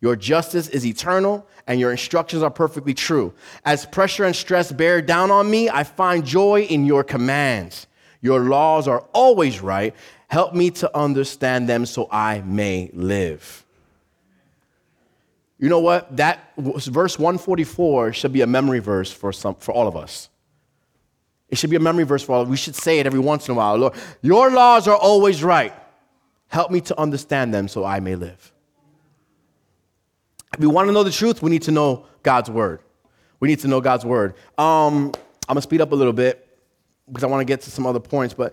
[0.00, 3.32] Your justice is eternal, and your instructions are perfectly true.
[3.64, 7.86] As pressure and stress bear down on me, I find joy in your commands.
[8.20, 9.94] Your laws are always right.
[10.28, 13.64] Help me to understand them so I may live.
[15.58, 16.16] You know what?
[16.16, 20.28] That verse 144 should be a memory verse for, some, for all of us.
[21.48, 22.44] It should be a memory verse for all.
[22.44, 23.76] We should say it every once in a while.
[23.76, 25.72] Lord, your laws are always right.
[26.48, 28.52] Help me to understand them so I may live.
[30.54, 32.80] If we want to know the truth, we need to know God's word.
[33.40, 34.34] We need to know God's word.
[34.56, 35.12] Um,
[35.48, 36.46] I'm gonna speed up a little bit
[37.06, 38.52] because I want to get to some other points, but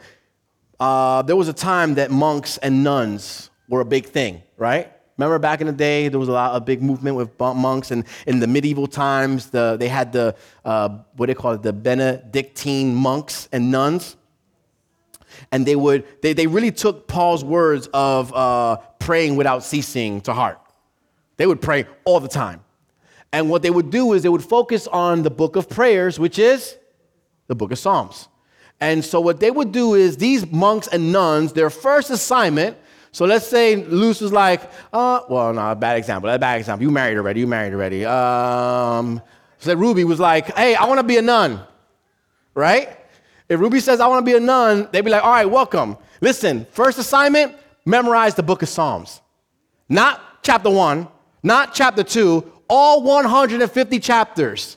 [0.80, 4.92] uh, there was a time that monks and nuns were a big thing, right?
[5.18, 8.04] Remember back in the day, there was a lot a big movement with monks, and
[8.28, 12.94] in the medieval times, the, they had the uh, what they call it, the Benedictine
[12.94, 14.18] monks and nuns,
[15.54, 20.34] and they would they, they really took Paul's words of uh, praying without ceasing to
[20.34, 20.60] heart.
[21.38, 22.62] They would pray all the time,
[23.32, 26.38] and what they would do is they would focus on the book of prayers, which
[26.38, 26.76] is
[27.48, 28.28] the book of Psalms.
[28.82, 32.78] And so what they would do is these monks and nuns, their first assignment.
[33.16, 36.30] So let's say Luce was like, uh, well, no, a bad example.
[36.30, 36.84] A bad example.
[36.84, 37.40] You married already.
[37.40, 38.04] You married already.
[38.04, 39.22] Um,
[39.58, 41.62] so Ruby was like, hey, I want to be a nun,
[42.56, 43.00] right?
[43.48, 45.96] If Ruby says, I want to be a nun, they'd be like, all right, welcome.
[46.20, 49.22] Listen, first assignment, memorize the book of Psalms.
[49.88, 51.08] Not chapter one,
[51.42, 54.76] not chapter two, all 150 chapters.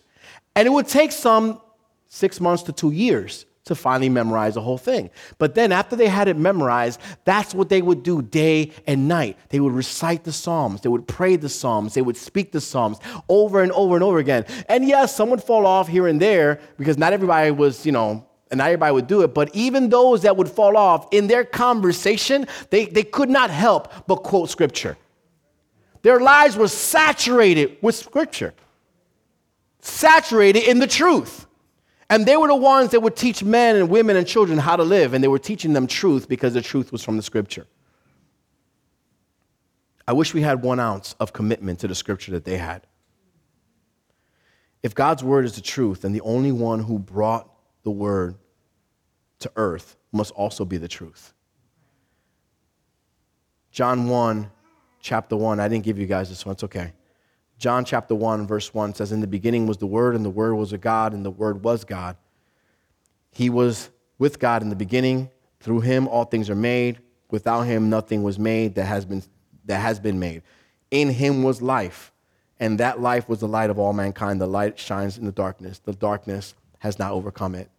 [0.55, 1.61] And it would take some
[2.07, 5.11] six months to two years to finally memorize the whole thing.
[5.39, 9.39] But then after they had it memorized, that's what they would do day and night.
[9.49, 12.99] They would recite the Psalms, they would pray the Psalms, they would speak the Psalms
[13.29, 14.45] over and over and over again.
[14.69, 18.27] And yes, some would fall off here and there because not everybody was, you know,
[18.51, 21.45] and not everybody would do it, but even those that would fall off in their
[21.45, 24.97] conversation, they, they could not help but quote scripture.
[26.03, 28.55] Their lives were saturated with scripture,
[29.81, 31.47] saturated in the truth.
[32.11, 34.83] And they were the ones that would teach men and women and children how to
[34.83, 37.67] live, and they were teaching them truth because the truth was from the scripture.
[40.07, 42.87] I wish we had one ounce of commitment to the scripture that they had.
[44.83, 48.37] If God's word is the truth, then the only one who brought the word
[49.41, 51.35] to earth must also be the truth.
[53.71, 54.51] John 1,
[55.01, 56.93] chapter 1, I didn't give you guys this one, it's okay.
[57.59, 60.55] John chapter 1, verse 1 says, In the beginning was the Word, and the Word
[60.55, 62.17] was a God, and the Word was God.
[63.33, 65.31] He was with God in the beginning.
[65.61, 67.01] Through him all things are made.
[67.31, 69.23] Without him nothing was made that has been,
[69.67, 70.43] that has been made.
[70.91, 72.13] In him was life,
[72.61, 74.41] and that life was the light of all mankind.
[74.41, 75.81] The light shines in the darkness.
[75.81, 77.71] The darkness has not overcome it.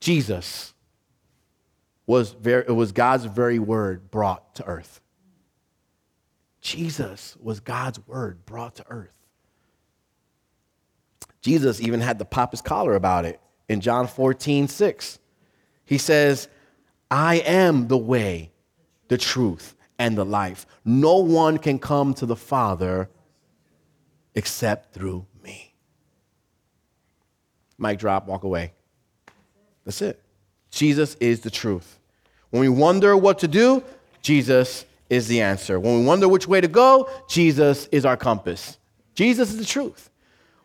[0.00, 0.74] Jesus
[2.06, 5.00] was, very, it was God's very word brought to earth.
[6.66, 9.14] Jesus was God's word brought to earth.
[11.40, 15.20] Jesus even had to pop his collar about it in John 14, 6.
[15.84, 16.48] He says,
[17.08, 18.50] I am the way,
[19.06, 20.66] the truth, and the life.
[20.84, 23.10] No one can come to the Father
[24.34, 25.72] except through me.
[27.78, 28.72] Mic drop, walk away.
[29.84, 30.20] That's it.
[30.72, 32.00] Jesus is the truth.
[32.50, 33.84] When we wonder what to do,
[34.20, 35.78] Jesus is the answer.
[35.78, 38.78] When we wonder which way to go, Jesus is our compass.
[39.14, 40.10] Jesus is the truth.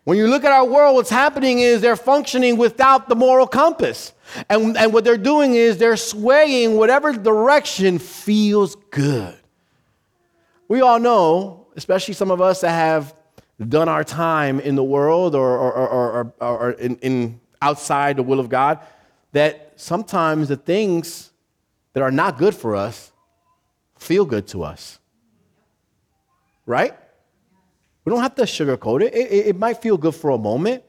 [0.04, 4.14] When you look at our world, what's happening is they're functioning without the moral compass.
[4.50, 9.38] And, and what they're doing is they're swaying whatever direction feels good.
[10.68, 13.14] We all know, especially some of us that have
[13.68, 18.24] done our time in the world or, or, or, or, or in, in outside the
[18.24, 18.80] will of God,
[19.34, 21.32] that sometimes the things
[21.94, 23.11] that are not good for us
[24.02, 25.00] feel good to us.
[26.66, 26.98] Right?
[28.04, 29.14] We don't have to sugarcoat it.
[29.14, 29.48] It, it.
[29.48, 30.84] it, might feel good for a moment.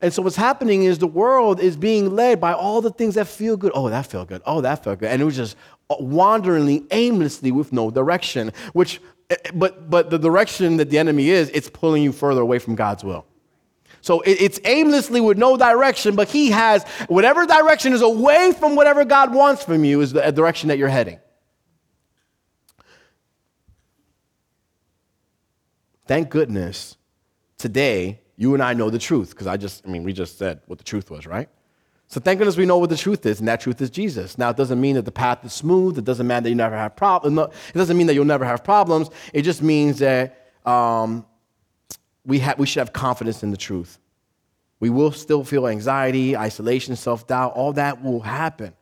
[0.00, 3.26] And so what's happening is the world is being led by all the things that
[3.26, 3.72] feel good.
[3.74, 4.42] Oh, that felt good.
[4.46, 5.10] Oh, that felt good.
[5.10, 5.56] And it was just
[5.90, 11.28] wanderingly, aimlessly with no direction, which, eh, eh, but, but the direction that the enemy
[11.30, 13.26] is, it's pulling you further away from God's will.
[14.02, 19.04] So it's aimlessly with no direction, but he has whatever direction is away from whatever
[19.04, 21.18] God wants from you is the direction that you're heading.
[26.10, 26.96] Thank goodness
[27.56, 30.60] today you and I know the truth because I just, I mean, we just said
[30.66, 31.48] what the truth was, right?
[32.08, 34.36] So thank goodness we know what the truth is, and that truth is Jesus.
[34.36, 35.98] Now, it doesn't mean that the path is smooth.
[35.98, 37.38] It doesn't mean that you never have problems.
[37.68, 39.08] It doesn't mean that you'll never have problems.
[39.32, 41.24] It just means that um,
[42.26, 44.00] we, ha- we should have confidence in the truth.
[44.80, 47.52] We will still feel anxiety, isolation, self doubt.
[47.52, 48.74] All that will happen.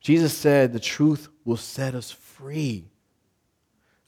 [0.00, 2.90] Jesus said the truth will set us free.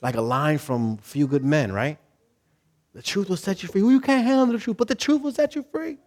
[0.03, 1.99] Like a line from Few Good Men, right?
[2.99, 3.81] The truth will set you free.
[3.81, 5.99] Well, you can't handle the truth, but the truth will set you free.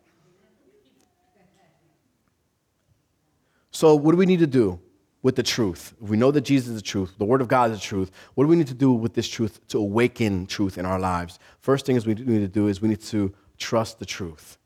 [3.71, 4.77] So, what do we need to do
[5.21, 5.93] with the truth?
[6.03, 8.11] If we know that Jesus is the truth, the Word of God is the truth,
[8.35, 11.39] what do we need to do with this truth to awaken truth in our lives?
[11.61, 14.57] First thing is we need to do is we need to trust the truth.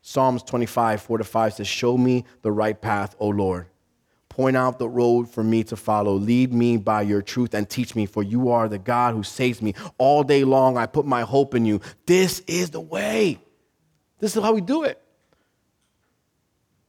[0.00, 3.66] Psalms 25, 4 to 5 says, Show me the right path, O Lord.
[4.34, 6.14] Point out the road for me to follow.
[6.14, 9.62] Lead me by your truth and teach me, for you are the God who saves
[9.62, 9.74] me.
[9.96, 11.80] All day long I put my hope in you.
[12.04, 13.38] This is the way.
[14.18, 15.00] This is how we do it.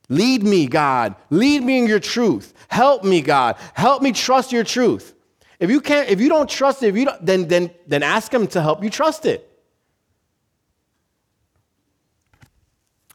[0.10, 1.13] Lead me, God.
[1.29, 2.51] Lead me in your truth.
[2.67, 3.58] Help me, God.
[3.75, 5.13] Help me trust your truth.
[5.60, 8.34] If you can't, if you don't trust it, if you don't, then, then, then ask
[8.34, 9.47] him to help you trust it.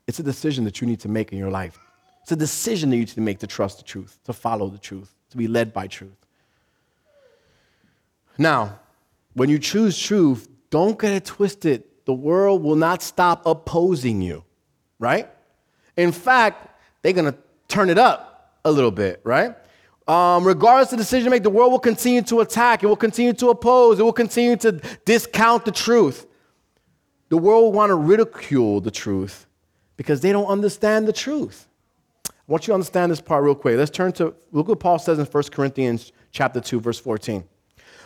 [0.06, 1.80] It's a decision that you need to make in your life.
[2.30, 4.78] It's a decision that you need to make to trust the truth, to follow the
[4.78, 6.14] truth, to be led by truth.
[8.38, 8.78] Now,
[9.34, 11.82] when you choose truth, don't get it twisted.
[12.04, 14.44] The world will not stop opposing you,
[15.00, 15.28] right?
[15.96, 16.68] In fact,
[17.02, 19.56] they're going to turn it up a little bit, right?
[20.06, 22.84] Um, regardless of the decision make, the world will continue to attack.
[22.84, 23.98] It will continue to oppose.
[23.98, 26.28] It will continue to discount the truth.
[27.28, 29.48] The world will want to ridicule the truth
[29.96, 31.66] because they don't understand the truth.
[32.50, 33.76] Want you to understand this part real quick.
[33.76, 37.44] Let's turn to look what Paul says in 1 Corinthians chapter 2, verse 14.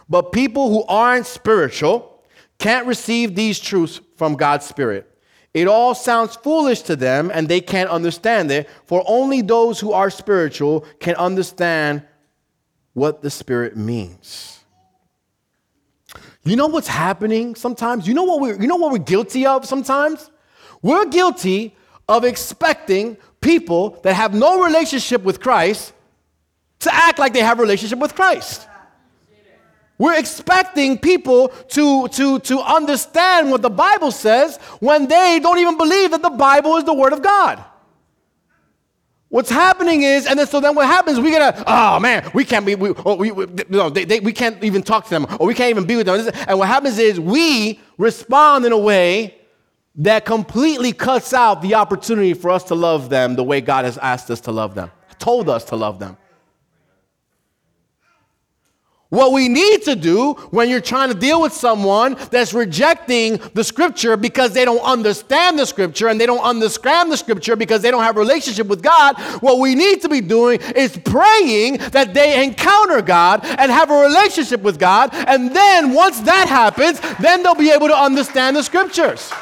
[0.09, 2.22] But people who aren't spiritual
[2.59, 5.11] can't receive these truths from God's Spirit
[5.54, 9.92] it all sounds foolish to them and they can't understand it, for only those who
[9.92, 12.02] are spiritual can understand
[12.92, 14.64] what the Spirit means.
[16.42, 18.07] You know what's happening sometimes?
[18.07, 20.30] You know what we're, you know what we're guilty of sometimes?
[20.83, 21.76] We're guilty
[22.09, 25.92] of expecting people that have no relationship with Christ
[26.80, 28.66] to act like they have a relationship with Christ.
[29.98, 35.76] We're expecting people to, to, to understand what the Bible says when they don't even
[35.76, 37.62] believe that the Bible is the Word of God.
[39.28, 41.20] What's happening is, and then so then what happens?
[41.20, 44.20] We get a, oh man, we can't be, we, oh, we, we, no, they, they,
[44.20, 46.33] we can't even talk to them, or we can't even be with them.
[46.48, 49.35] And what happens is we respond in a way
[49.96, 53.96] that completely cuts out the opportunity for us to love them the way God has
[53.98, 56.16] asked us to love them, told us to love them.
[59.14, 63.62] What we need to do when you're trying to deal with someone that's rejecting the
[63.62, 67.92] scripture because they don't understand the scripture and they don't understand the scripture because they
[67.92, 72.12] don't have a relationship with God, what we need to be doing is praying that
[72.12, 75.11] they encounter God and have a relationship with God.
[75.12, 79.33] And then once that happens, then they'll be able to understand the scriptures.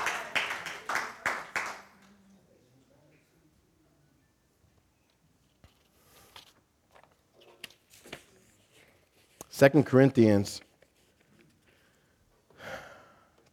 [9.62, 10.60] 2 Corinthians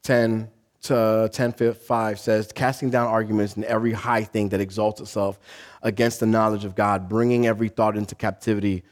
[0.01, 0.49] 10
[0.81, 5.39] to 10 5 says, casting down arguments and every high thing that exalts itself
[5.83, 8.83] against the knowledge of God, bringing every thought into captivity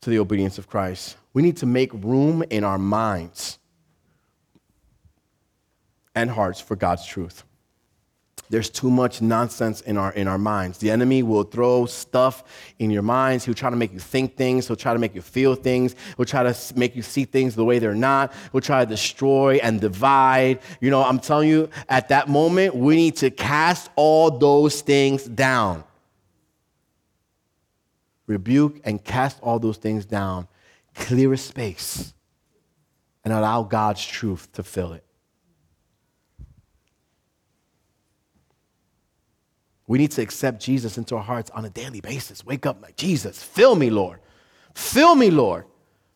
[0.00, 1.18] to the obedience of Christ.
[1.34, 3.58] We need to make room in our minds
[6.14, 7.44] and hearts for God's truth.
[8.48, 10.78] There's too much nonsense in our, in our minds.
[10.78, 12.44] The enemy will throw stuff
[12.78, 13.44] in your minds.
[13.44, 14.66] He'll try to make you think things.
[14.66, 15.96] He'll try to make you feel things.
[16.16, 18.32] He'll try to make you see things the way they're not.
[18.52, 20.60] He'll try to destroy and divide.
[20.80, 25.24] You know, I'm telling you, at that moment, we need to cast all those things
[25.24, 25.84] down.
[28.26, 30.48] Rebuke and cast all those things down.
[30.94, 32.12] Clear a space
[33.24, 35.05] and allow God's truth to fill it.
[39.86, 42.44] We need to accept Jesus into our hearts on a daily basis.
[42.44, 44.20] Wake up like, Jesus, fill me, Lord.
[44.74, 45.64] Fill me, Lord.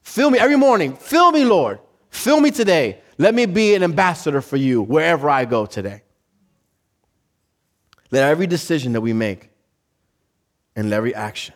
[0.03, 0.97] Fill me every morning.
[0.97, 1.79] Fill me, Lord.
[2.11, 3.01] Fill me today.
[3.19, 6.03] Let me be an ambassador for you wherever I go today.
[8.11, 9.51] Let every decision that we make
[10.75, 11.55] and every action.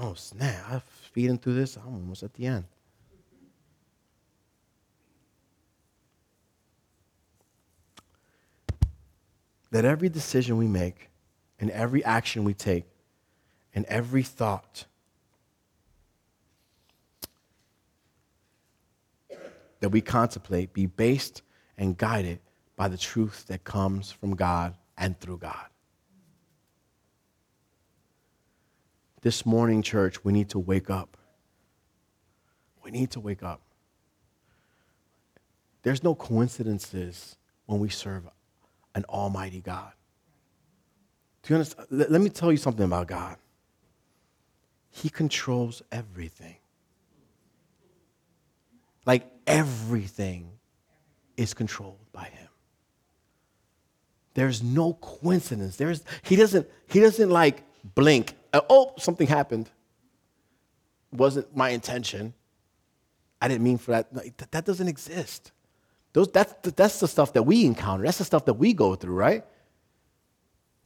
[0.00, 0.64] Oh, snap.
[0.68, 1.76] I'm speeding through this.
[1.76, 2.64] I'm almost at the end.
[9.74, 11.10] That every decision we make
[11.58, 12.84] and every action we take
[13.74, 14.84] and every thought
[19.80, 21.42] that we contemplate be based
[21.76, 22.38] and guided
[22.76, 25.66] by the truth that comes from God and through God.
[29.22, 31.16] This morning, church, we need to wake up.
[32.84, 33.60] We need to wake up.
[35.82, 37.34] There's no coincidences
[37.66, 38.28] when we serve
[38.94, 39.92] an almighty God.
[41.42, 41.88] Do you understand?
[41.90, 43.36] Let, me tell you something about God.
[44.90, 46.56] He controls everything.
[49.04, 50.50] Like everything
[51.36, 52.48] is controlled by him.
[54.34, 55.76] There's no coincidence.
[55.76, 57.62] There's he doesn't he doesn't like
[57.94, 58.34] blink.
[58.52, 59.70] Uh, oh, something happened.
[61.12, 62.34] Wasn't my intention.
[63.40, 64.50] I didn't mean for that.
[64.50, 65.52] That doesn't exist.
[66.14, 68.04] Those, that's, that's the stuff that we encounter.
[68.04, 69.44] That's the stuff that we go through, right?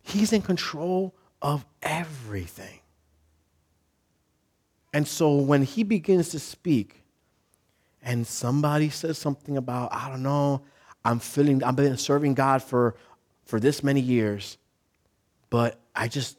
[0.03, 2.81] He's in control of everything.
[4.95, 7.05] And so when he begins to speak,
[8.03, 10.63] and somebody says something about, I don't know,
[11.05, 12.95] I'm feeling, I've been serving God for,
[13.45, 14.57] for this many years,
[15.51, 16.39] but I just,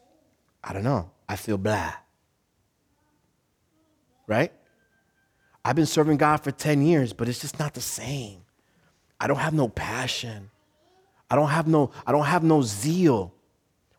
[0.63, 1.93] I don't know, I feel blah.
[4.25, 4.51] Right?
[5.63, 8.41] I've been serving God for 10 years, but it's just not the same.
[9.19, 10.49] I don't have no passion.
[11.29, 13.33] I don't have no, I don't have no zeal.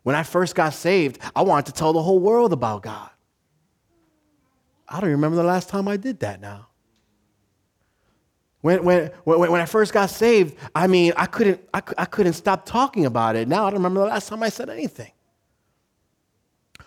[0.02, 3.10] When I first got saved, I wanted to tell the whole world about God.
[4.88, 6.66] I don't remember the last time I did that now.
[8.62, 12.34] When, when, when, when I first got saved, I mean, I couldn't, I, I couldn't
[12.34, 13.48] stop talking about it.
[13.48, 15.12] Now I don't remember the last time I said anything.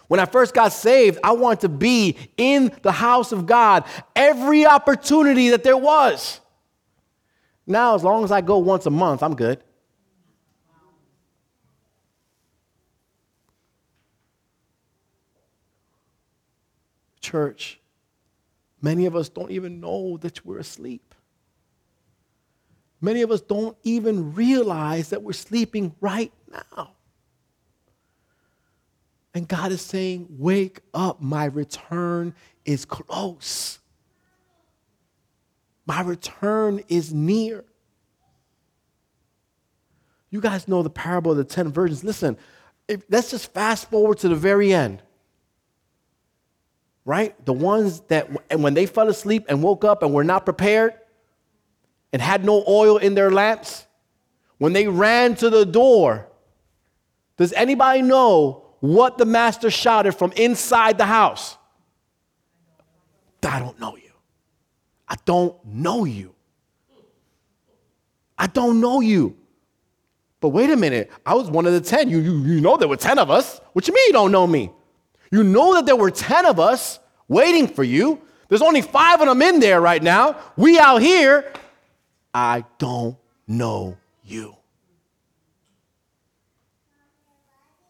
[0.07, 4.65] When I first got saved, I wanted to be in the house of God every
[4.65, 6.41] opportunity that there was.
[7.65, 9.63] Now, as long as I go once a month, I'm good.
[17.21, 17.79] Church,
[18.81, 21.15] many of us don't even know that we're asleep.
[22.99, 26.91] Many of us don't even realize that we're sleeping right now.
[29.33, 32.35] And God is saying, Wake up, my return
[32.65, 33.79] is close.
[35.85, 37.65] My return is near.
[40.29, 42.03] You guys know the parable of the 10 virgins.
[42.03, 42.37] Listen,
[42.87, 45.01] if, let's just fast forward to the very end.
[47.05, 47.35] Right?
[47.45, 50.93] The ones that, and when they fell asleep and woke up and were not prepared
[52.13, 53.85] and had no oil in their lamps,
[54.57, 56.29] when they ran to the door,
[57.37, 61.57] does anybody know what the master shouted from inside the house?
[63.43, 64.02] I don't know you.
[65.13, 66.33] I don't know you.
[68.35, 69.37] I don't know you.
[70.41, 72.09] But wait a minute, I was one of the 10.
[72.09, 73.61] You, you, you know there were 10 of us.
[73.73, 74.71] What you mean you don't know me?
[75.31, 76.97] You know that there were 10 of us
[77.27, 78.23] waiting for you.
[78.49, 80.35] There's only five of them in there right now.
[80.57, 81.53] We out here.
[82.33, 83.15] I don't
[83.47, 84.57] know you.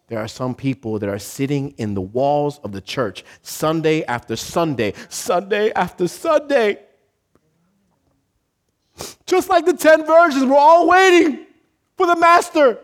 [0.10, 4.36] There are some people that are sitting in the walls of the church Sunday after
[4.36, 6.80] Sunday, Sunday after Sunday.
[9.26, 11.46] Just like the 10 virgins, we're all waiting
[11.98, 12.80] for the master.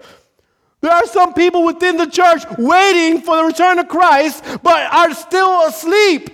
[0.81, 5.13] There are some people within the church waiting for the return of Christ, but are
[5.13, 6.29] still asleep.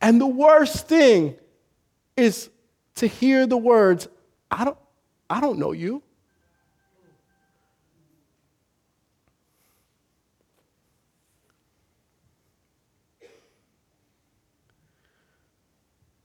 [0.00, 1.34] And the worst thing
[2.16, 2.50] is
[2.96, 4.08] to hear the words,
[4.50, 4.78] I don't,
[5.28, 6.02] I don't know you.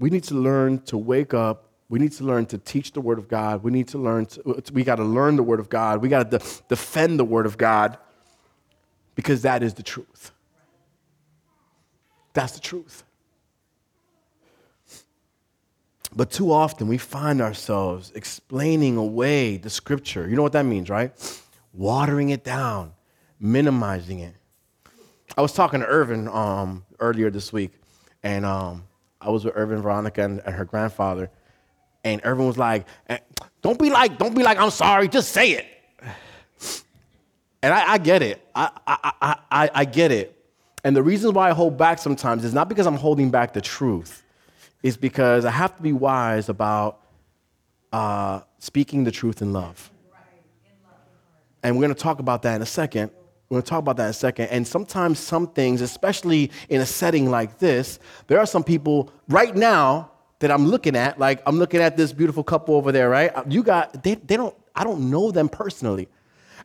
[0.04, 1.70] We need to learn to wake up.
[1.88, 3.64] We need to learn to teach the Word of God.
[3.64, 6.02] We need to learn, to, we got to learn the Word of God.
[6.02, 7.98] We got to de- defend the Word of God
[9.16, 10.32] because that is the truth.
[12.34, 13.06] That's the truth.
[16.14, 20.28] But too often we find ourselves explaining away the scripture.
[20.28, 21.14] You know what that means, right?
[21.72, 22.92] Watering it down,
[23.40, 24.36] minimizing it.
[25.38, 27.72] I was talking to Irvin um, earlier this week,
[28.22, 28.84] and um,
[29.24, 31.30] I was with Irvin, Veronica, and, and her grandfather,
[32.04, 33.20] and Irvin was like, eh,
[33.62, 35.66] "Don't be like, don't be like, I'm sorry, just say it."
[37.62, 38.46] And I, I get it.
[38.54, 40.38] I, I, I, I get it.
[40.84, 43.62] And the reason why I hold back sometimes is not because I'm holding back the
[43.62, 44.24] truth,
[44.84, 47.00] it's because I have to be wise about
[47.94, 49.90] uh, speaking the truth in love.
[51.64, 53.12] And we're going to talk about that in a second.
[53.62, 54.48] To talk about that in a second.
[54.48, 59.56] And sometimes some things, especially in a setting like this, there are some people right
[59.56, 63.32] now that I'm looking at, like I'm looking at this beautiful couple over there, right?
[63.48, 66.10] You got, they, they don't, I don't know them personally.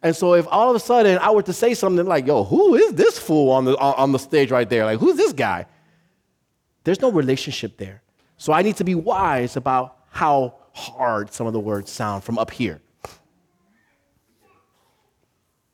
[0.03, 2.75] And so if all of a sudden I were to say something like, yo, who
[2.75, 4.85] is this fool on the, on the stage right there?
[4.85, 5.67] Like, who's this guy?
[6.85, 8.03] There's no relationship there.
[8.37, 12.39] So I need to be wise about how hard some of the words sound from
[12.39, 12.81] up here.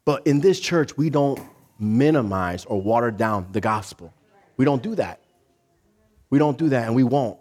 [0.05, 1.41] But in this church, we don't
[1.79, 4.13] minimize or water down the gospel.
[4.57, 5.21] We don't do that.
[6.31, 7.39] We don't do that, and we won't.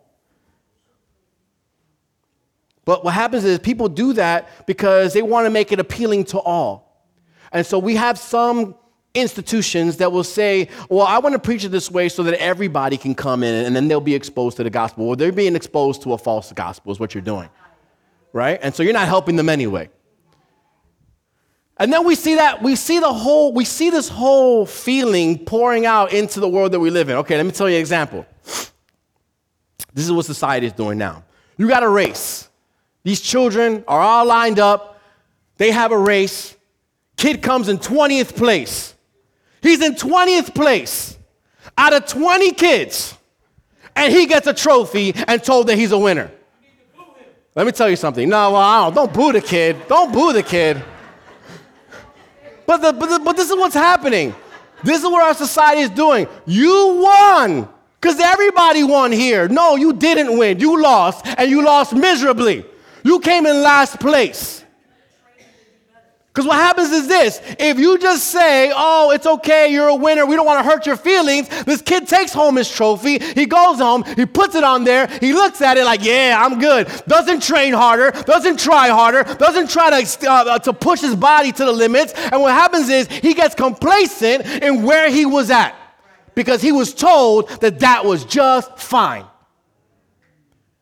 [2.85, 6.39] But what happens is people do that because they want to make it appealing to
[6.39, 7.07] all.
[7.51, 8.75] And so we have some
[9.13, 12.97] institutions that will say, well, I want to preach it this way so that everybody
[12.97, 15.05] can come in and then they'll be exposed to the gospel.
[15.05, 17.49] Well, they're being exposed to a false gospel, is what you're doing.
[18.33, 18.59] Right?
[18.61, 19.89] And so you're not helping them anyway.
[21.77, 25.85] And then we see that, we see the whole, we see this whole feeling pouring
[25.85, 27.15] out into the world that we live in.
[27.17, 28.25] Okay, let me tell you an example.
[29.93, 31.23] This is what society is doing now.
[31.57, 32.49] You got a race.
[33.03, 35.01] These children are all lined up.
[35.57, 36.55] They have a race.
[37.17, 38.95] Kid comes in 20th place.
[39.61, 41.17] He's in 20th place
[41.77, 43.17] out of 20 kids,
[43.95, 46.29] and he gets a trophy and told that he's a winner.
[47.55, 48.27] Let me tell you something.
[48.27, 49.87] No, well, don't, don't boo the kid.
[49.87, 50.83] Don't boo the kid.
[52.65, 54.33] But, the, but, the, but this is what's happening.
[54.83, 56.27] This is what our society is doing.
[56.45, 57.67] You won
[57.99, 59.47] because everybody won here.
[59.47, 60.59] No, you didn't win.
[60.59, 62.65] You lost, and you lost miserably.
[63.03, 64.62] You came in last place.
[66.33, 70.25] Because what happens is this if you just say, oh, it's okay, you're a winner,
[70.25, 73.77] we don't want to hurt your feelings, this kid takes home his trophy, he goes
[73.77, 76.87] home, he puts it on there, he looks at it like, yeah, I'm good.
[77.07, 81.65] Doesn't train harder, doesn't try harder, doesn't try to, uh, to push his body to
[81.65, 82.13] the limits.
[82.13, 85.75] And what happens is he gets complacent in where he was at
[86.33, 89.25] because he was told that that was just fine.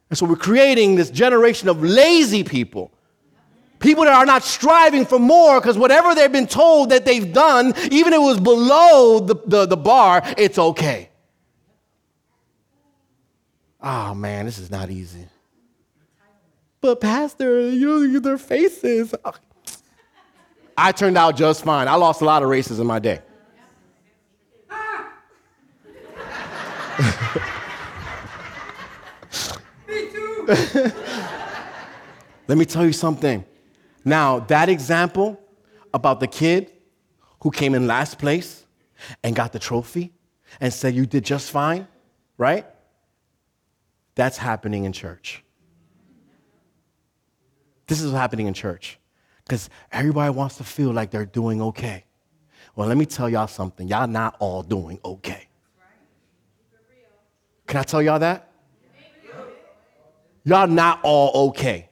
[0.10, 2.89] And so we're creating this generation of lazy people
[3.82, 7.74] People that are not striving for more because whatever they've been told that they've done,
[7.92, 11.10] even if it was below the, the, the bar, it's okay.
[13.82, 15.26] Oh man, this is not easy.
[16.80, 19.16] But, Pastor, you their faces.
[20.78, 21.88] I turned out just fine.
[21.88, 23.22] I lost a lot of races in my day.
[29.88, 30.46] Me too.
[32.48, 33.46] Let me tell you something.
[34.04, 35.39] Now, that example
[35.93, 36.72] about the kid
[37.41, 38.66] who came in last place
[39.24, 40.14] and got the trophy
[40.60, 41.88] and said, You did just fine,
[42.38, 42.66] right?
[44.16, 45.43] That's happening in church.
[47.88, 48.99] This is happening in church
[49.43, 52.06] because everybody wants to feel like they're doing okay.
[52.76, 53.88] Well, let me tell y'all something.
[53.88, 55.47] Y'all not all doing okay.
[57.68, 58.52] Can I tell y'all that?
[60.43, 61.89] Y'all not all okay.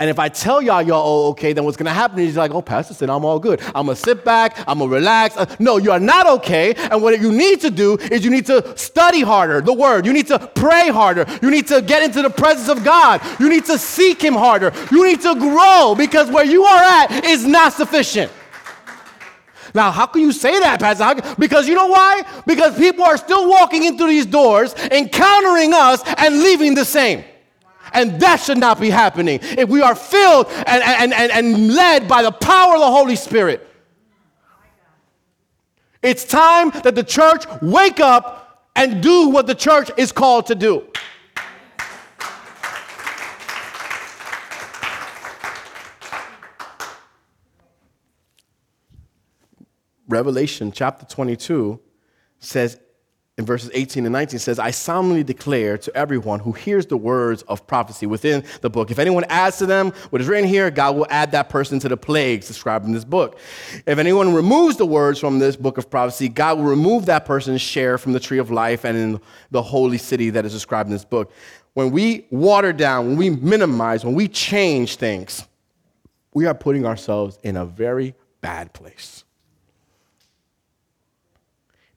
[0.00, 2.52] And if I tell y'all y'all all okay, then what's gonna happen is you're like,
[2.52, 3.60] oh, Pastor said I'm all good.
[3.74, 5.36] I'm gonna sit back, I'm gonna relax.
[5.36, 6.74] Uh, no, you are not okay.
[6.74, 10.06] And what you need to do is you need to study harder, the word.
[10.06, 11.26] You need to pray harder.
[11.42, 13.20] You need to get into the presence of God.
[13.38, 14.72] You need to seek Him harder.
[14.90, 18.32] You need to grow because where you are at is not sufficient.
[19.74, 21.34] Now, how can you say that, Pastor?
[21.38, 22.22] Because you know why?
[22.46, 27.22] Because people are still walking into these doors, encountering us, and leaving the same.
[27.92, 29.40] And that should not be happening.
[29.42, 33.16] If we are filled and, and, and, and led by the power of the Holy
[33.16, 33.66] Spirit,
[36.02, 40.54] it's time that the church wake up and do what the church is called to
[40.54, 40.86] do.
[50.08, 51.78] Revelation chapter 22
[52.40, 52.80] says,
[53.40, 57.42] in verses 18 and 19 says, I solemnly declare to everyone who hears the words
[57.48, 58.90] of prophecy within the book.
[58.90, 61.88] If anyone adds to them what is written here, God will add that person to
[61.88, 63.38] the plagues described in this book.
[63.86, 67.62] If anyone removes the words from this book of prophecy, God will remove that person's
[67.62, 69.20] share from the tree of life and in
[69.50, 71.32] the holy city that is described in this book.
[71.72, 75.48] When we water down, when we minimize, when we change things,
[76.34, 79.19] we are putting ourselves in a very bad place.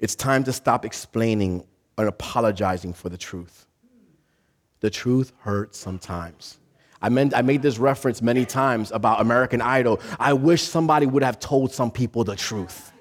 [0.04, 1.64] It's time to stop explaining
[1.98, 3.68] and apologizing for the truth.
[4.82, 6.60] The truth hurts sometimes.
[7.02, 10.02] I, meant, I made this reference many times about American Idol.
[10.20, 12.92] I wish somebody would have told some people the truth.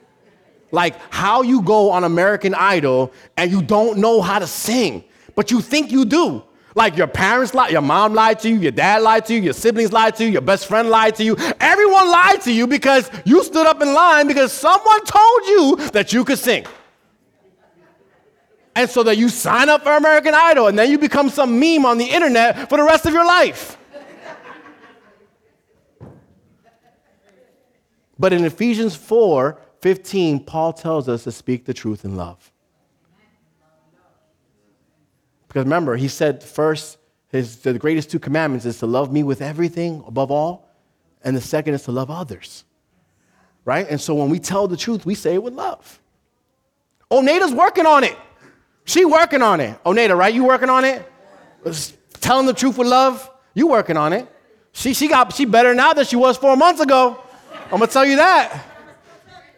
[0.70, 5.02] Like how you go on American Idol and you don't know how to sing,
[5.34, 6.44] but you think you do.
[6.76, 9.54] Like your parents lied, your mom lied to you, your dad lied to you, your
[9.54, 11.36] siblings lied to you, your best friend lied to you.
[11.58, 16.12] Everyone lied to you because you stood up in line because someone told you that
[16.12, 16.64] you could sing.
[18.74, 21.84] And so that you sign up for American Idol and then you become some meme
[21.84, 23.76] on the internet for the rest of your life.
[28.18, 32.52] but in Ephesians 4 15, Paul tells us to speak the truth in love.
[35.48, 36.98] Because remember, he said first,
[37.28, 40.68] his, the greatest two commandments is to love me with everything above all,
[41.24, 42.64] and the second is to love others.
[43.64, 43.86] Right?
[43.90, 46.00] And so when we tell the truth, we say it with love.
[47.10, 48.16] Nada's working on it.
[48.84, 49.82] She working on it.
[49.84, 50.34] Oneda, right?
[50.34, 51.10] You working on it?
[52.20, 53.30] Telling the truth with love.
[53.54, 54.28] You working on it.
[54.72, 57.20] She, she got she better now than she was four months ago.
[57.64, 58.64] I'm gonna tell you that.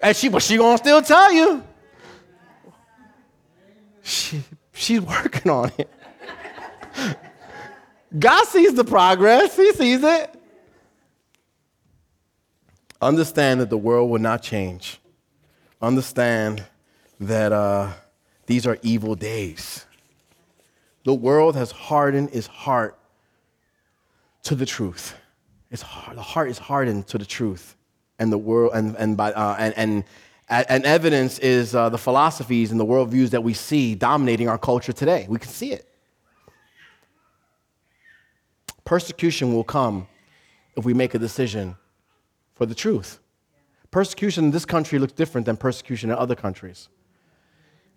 [0.03, 1.63] And she but she gonna still tell you.
[4.03, 5.91] She, she's working on it.
[8.19, 10.31] God sees the progress, He sees it.
[13.01, 14.99] Understand that the world will not change.
[15.81, 16.65] Understand
[17.21, 17.93] that uh,
[18.47, 19.87] these are evil days.
[21.05, 22.99] The world has hardened its heart
[24.45, 25.15] to the truth.
[25.71, 27.77] Its heart, the heart is hardened to the truth,
[28.19, 30.05] and the world and and by uh, and and
[30.49, 34.93] And evidence is uh, the philosophies and the worldviews that we see dominating our culture
[34.93, 35.27] today.
[35.27, 35.89] We can see it.
[38.85, 40.07] Persecution will come
[40.77, 41.77] if we make a decision
[42.55, 43.21] for the truth.
[43.91, 46.91] Persecution in this country looks different than persecution in other countries.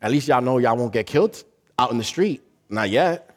[0.01, 1.43] At least y'all know y'all won't get killed
[1.79, 2.43] out in the street.
[2.69, 3.35] Not yet.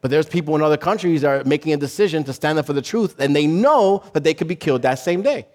[0.00, 2.72] But there's people in other countries that are making a decision to stand up for
[2.72, 5.46] the truth, and they know that they could be killed that same day.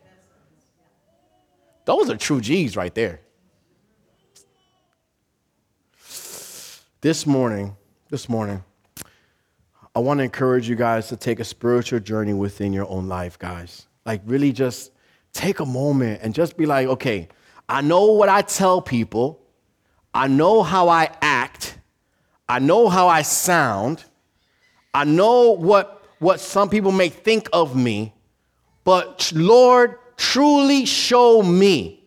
[1.86, 3.22] Those are true G's right there.
[7.02, 7.76] This morning,
[8.10, 8.64] this morning,
[9.96, 13.38] I want to encourage you guys to take a spiritual journey within your own life,
[13.38, 13.88] guys.
[14.06, 14.92] Like, really just
[15.34, 17.28] take a moment and just be like, okay,
[17.68, 19.40] I know what I tell people,
[20.14, 21.78] I know how I act,
[22.48, 24.04] I know how I sound,
[24.94, 28.14] I know what, what some people may think of me,
[28.84, 32.04] but Lord, truly show me.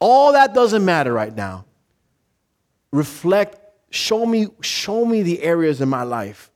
[0.00, 1.64] All that doesn't matter right now.
[2.92, 3.58] Reflect,
[3.90, 6.50] show me, show me the areas in my life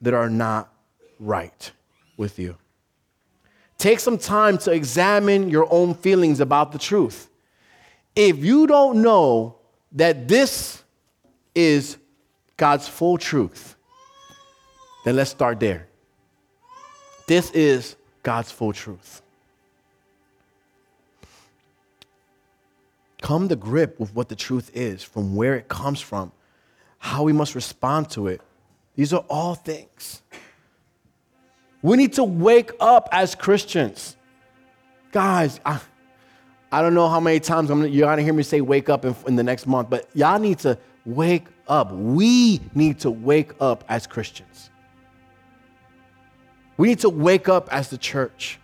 [0.00, 0.72] that are not
[1.18, 1.70] right
[2.16, 2.56] with you.
[3.78, 7.28] Take some time to examine your own feelings about the truth.
[8.14, 9.56] If you don't know
[9.92, 10.82] that this
[11.54, 11.96] is
[12.56, 13.76] God's full truth,
[15.04, 15.88] then let's start there.
[17.26, 19.22] This is God's full truth.
[23.22, 26.32] Come to grip with what the truth is, from where it comes from,
[26.98, 28.40] how we must respond to it.
[28.96, 30.22] These are all things.
[31.80, 34.16] We need to wake up as Christians.
[35.12, 35.80] Guys, I,
[36.72, 39.04] I don't know how many times I'm, you're going to hear me say wake up
[39.04, 41.92] in, in the next month, but y'all need to wake up.
[41.92, 44.70] We need to wake up as Christians.
[46.78, 48.58] We need to wake up as the church.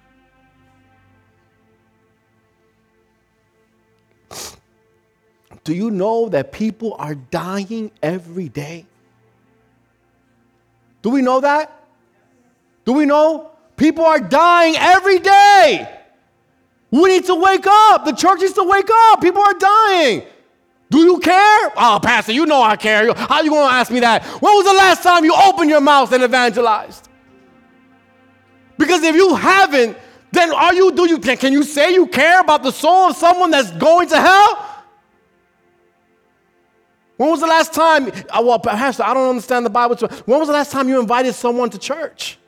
[5.65, 8.87] Do you know that people are dying every day?
[11.03, 11.85] Do we know that?
[12.87, 13.51] Do we know?
[13.77, 15.98] People are dying every day.
[16.91, 18.05] We need to wake up.
[18.05, 19.21] The church needs to wake up.
[19.21, 20.23] People are dying.
[20.91, 21.73] Do you care?
[21.77, 23.13] Oh, Pastor, you know I care.
[23.13, 24.25] How are you going to ask me that?
[24.25, 27.09] When was the last time you opened your mouth and evangelized?
[28.79, 29.99] Because if you haven't,
[30.33, 33.51] then are you, do you, can you say you care about the soul of someone
[33.51, 34.85] that's going to hell?
[37.19, 39.97] When was the last time, uh, well, Pastor, I don't understand the Bible.
[40.25, 42.39] When was the last time you invited someone to church?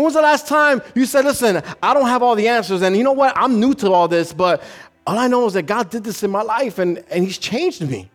[0.00, 2.96] When was the last time you said, listen, I don't have all the answers, and
[2.96, 3.34] you know what?
[3.36, 4.62] I'm new to all this, but
[5.06, 7.86] all I know is that God did this in my life and, and He's changed
[7.86, 8.10] me.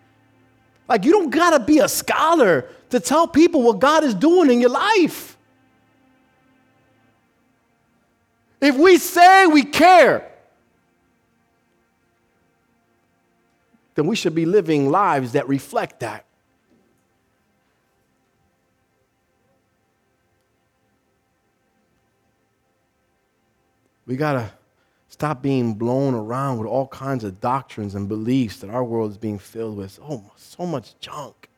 [0.89, 4.59] Like, you don't gotta be a scholar to tell people what God is doing in
[4.59, 5.37] your life.
[8.59, 10.27] If we say we care,
[13.93, 16.25] then we should be living lives that reflect that.
[24.05, 24.51] We got to
[25.09, 29.17] stop being blown around with all kinds of doctrines and beliefs that our world is
[29.17, 29.99] being filled with.
[30.01, 31.49] Oh, so much junk.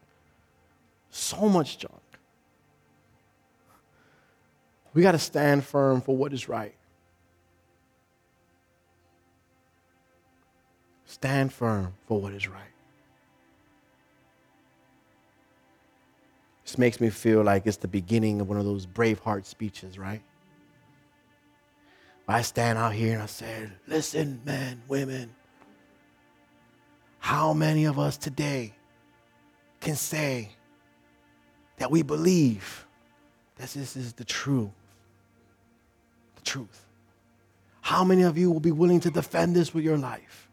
[1.09, 1.93] So much junk.
[4.93, 6.73] We got to stand firm for what is right.
[11.05, 12.61] Stand firm for what is right.
[16.63, 20.21] This makes me feel like it's the beginning of one of those Braveheart speeches, right?
[22.27, 25.33] I stand out here and I say, Listen, men, women,
[27.19, 28.73] how many of us today
[29.79, 30.51] can say
[31.77, 32.85] that we believe
[33.57, 34.71] that this is the true,
[36.35, 36.85] the truth?
[37.81, 40.49] How many of you will be willing to defend this with your life?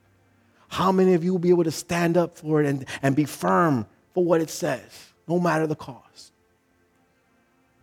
[0.69, 3.25] How many of you will be able to stand up for it and, and be
[3.25, 6.33] firm for what it says, no matter the cost?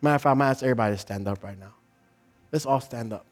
[0.02, 1.74] Matter of fact, I'm to ask everybody to stand up right now.
[2.52, 3.26] Let's all stand up.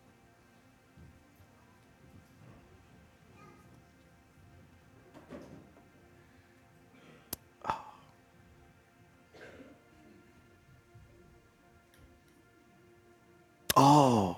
[13.81, 14.35] Oh.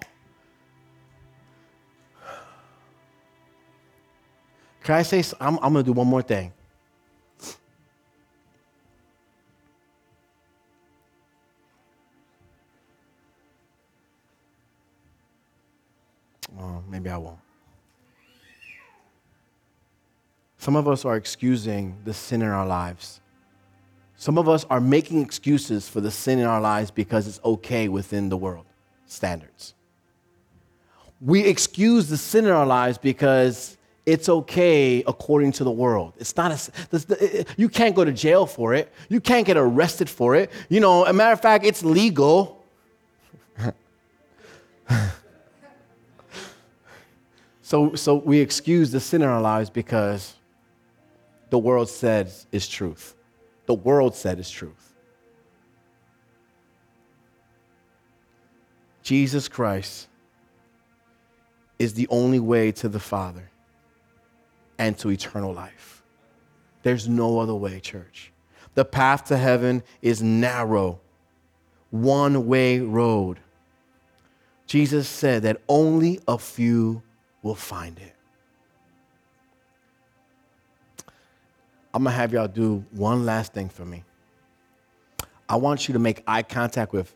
[4.84, 6.54] Can I say, I'm, I'm going to do one more thing.
[16.56, 17.39] Well, maybe I won't.
[20.60, 23.22] Some of us are excusing the sin in our lives.
[24.18, 27.88] Some of us are making excuses for the sin in our lives because it's okay
[27.88, 28.68] within the world
[29.12, 29.74] standards.
[31.20, 36.14] we excuse the sin in our lives because it's okay according to the world.
[36.18, 38.91] It's not a, you can't go to jail for it.
[39.09, 40.49] You can't get arrested for it.
[40.70, 42.64] You know, a matter of fact, it's legal.
[47.62, 50.34] so, so we excuse the sin in our lives because
[51.51, 53.14] the world says is truth.
[53.68, 54.91] The world said is truth.
[59.12, 60.07] Jesus Christ
[61.78, 63.51] is the only way to the Father
[64.78, 66.01] and to eternal life.
[66.84, 68.32] There's no other way, church.
[68.74, 71.01] The path to heaven is narrow,
[71.89, 73.41] one way road.
[74.66, 77.03] Jesus said that only a few
[77.43, 78.16] will find it.
[81.93, 84.05] I'm gonna have y'all do one last thing for me.
[85.49, 87.14] I want you to make eye contact with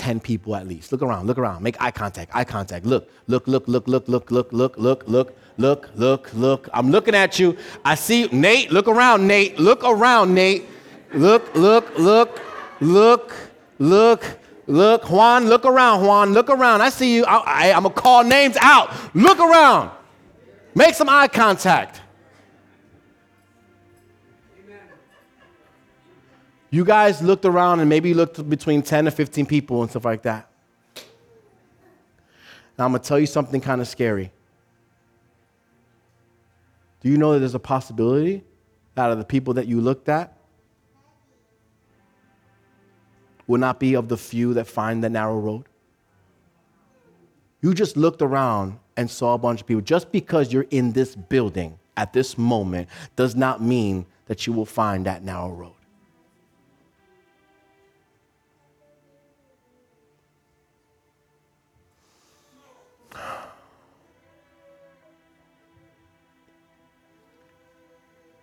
[0.00, 0.92] 10 people at least.
[0.92, 2.86] Look around, look around, make eye contact, eye contact.
[2.86, 6.68] Look, look, look, look, look, look, look, look, look, look, look, look, look.
[6.72, 7.54] I'm looking at you.
[7.84, 9.58] I see Nate, look around, Nate.
[9.58, 10.64] Look around, Nate.
[11.12, 12.40] Look, look, look,
[12.80, 13.34] look,
[13.78, 15.10] look, look.
[15.10, 16.32] Juan, look around, Juan.
[16.32, 16.80] Look around.
[16.80, 17.26] I see you.
[17.26, 17.36] I,
[17.68, 18.90] I, I'm gonna call names out.
[19.14, 19.90] Look around.
[20.74, 22.00] Make some eye contact.
[26.70, 30.22] You guys looked around and maybe looked between 10 to 15 people and stuff like
[30.22, 30.48] that.
[32.78, 34.32] Now, I'm going to tell you something kind of scary.
[37.00, 38.44] Do you know that there's a possibility
[38.96, 40.36] out of the people that you looked at
[43.46, 45.64] will not be of the few that find the narrow road?
[47.62, 49.82] You just looked around and saw a bunch of people.
[49.82, 54.66] Just because you're in this building at this moment does not mean that you will
[54.66, 55.79] find that narrow road.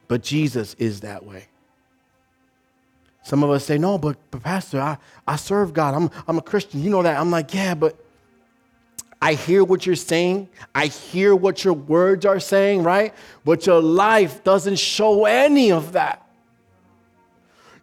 [0.08, 1.48] But Jesus is that way.
[3.24, 4.98] Some of us say, no, but, but Pastor, I,
[5.28, 5.94] I serve God.
[5.94, 6.82] I'm, I'm a Christian.
[6.82, 7.20] You know that.
[7.20, 7.98] I'm like, yeah, but
[9.22, 10.48] I hear what you're saying.
[10.74, 13.14] I hear what your words are saying, right?
[13.44, 16.26] But your life doesn't show any of that.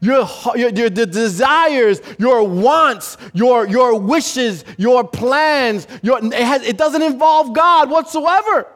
[0.00, 6.76] Your, your, your desires, your wants, your, your wishes, your plans, your, it, has, it
[6.76, 8.66] doesn't involve God whatsoever.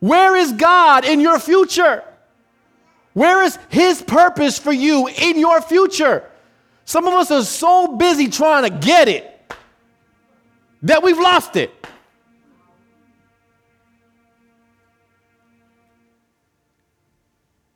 [0.00, 2.02] Where is God in your future?
[3.14, 6.30] Where is His purpose for you in your future?
[6.84, 9.32] Some of us are so busy trying to get it
[10.82, 11.72] that we've lost it.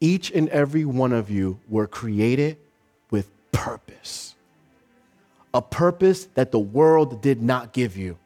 [0.00, 2.56] Each and every one of you were created
[3.10, 4.34] with purpose.
[5.52, 8.16] A purpose that the world did not give you,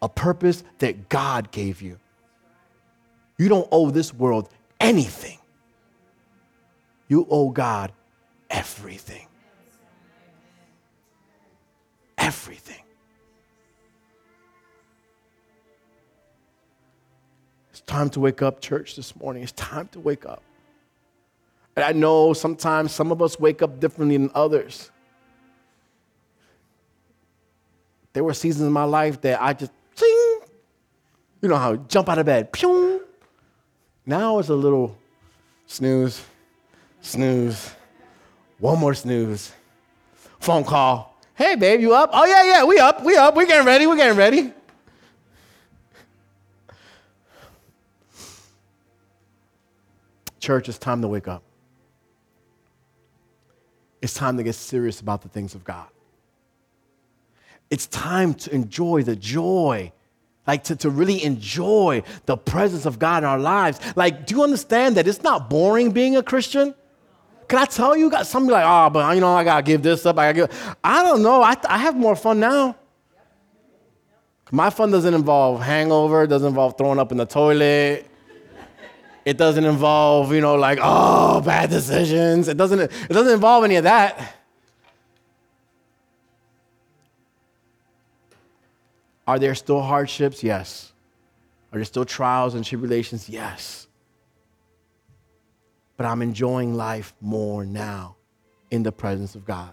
[0.00, 1.98] a purpose that God gave you.
[3.38, 4.48] You don't owe this world
[4.80, 5.38] anything.
[7.08, 7.92] You owe God
[8.50, 9.26] everything.
[12.16, 12.82] Everything.
[17.70, 19.42] It's time to wake up, church, this morning.
[19.42, 20.42] It's time to wake up.
[21.76, 24.90] And I know sometimes some of us wake up differently than others.
[28.14, 32.24] There were seasons in my life that I just, you know how jump out of
[32.24, 32.85] bed, pew,
[34.06, 34.96] now it's a little
[35.66, 36.24] snooze,
[37.00, 37.74] snooze,
[38.58, 39.52] one more snooze,
[40.38, 41.20] phone call.
[41.34, 42.10] Hey, babe, you up?
[42.12, 44.52] Oh, yeah, yeah, we up, we up, we're getting ready, we're getting ready.
[50.40, 51.42] Church, it's time to wake up.
[54.00, 55.88] It's time to get serious about the things of God.
[57.68, 59.92] It's time to enjoy the joy
[60.46, 63.80] like to, to really enjoy the presence of God in our lives.
[63.96, 66.74] Like, do you understand that it's not boring being a Christian?
[67.48, 70.04] Can I tell you, got somebody like, oh, but you know, I gotta give this
[70.04, 70.18] up.
[70.18, 70.76] I give.
[70.82, 71.42] I don't know.
[71.42, 72.76] I, I have more fun now.
[74.50, 76.26] My fun doesn't involve hangover.
[76.26, 78.06] Doesn't involve throwing up in the toilet.
[79.24, 82.46] It doesn't involve, you know, like, oh, bad decisions.
[82.46, 84.35] It doesn't, it doesn't involve any of that.
[89.26, 90.42] Are there still hardships?
[90.42, 90.92] Yes.
[91.72, 93.28] Are there still trials and tribulations?
[93.28, 93.86] Yes.
[95.96, 98.16] But I'm enjoying life more now
[98.70, 99.70] in the presence of God.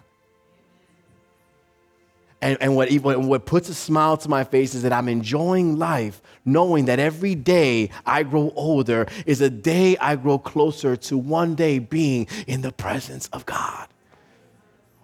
[2.42, 6.22] And, and what, what puts a smile to my face is that I'm enjoying life,
[6.44, 11.56] knowing that every day I grow older is a day I grow closer to one
[11.56, 13.88] day being in the presence of God.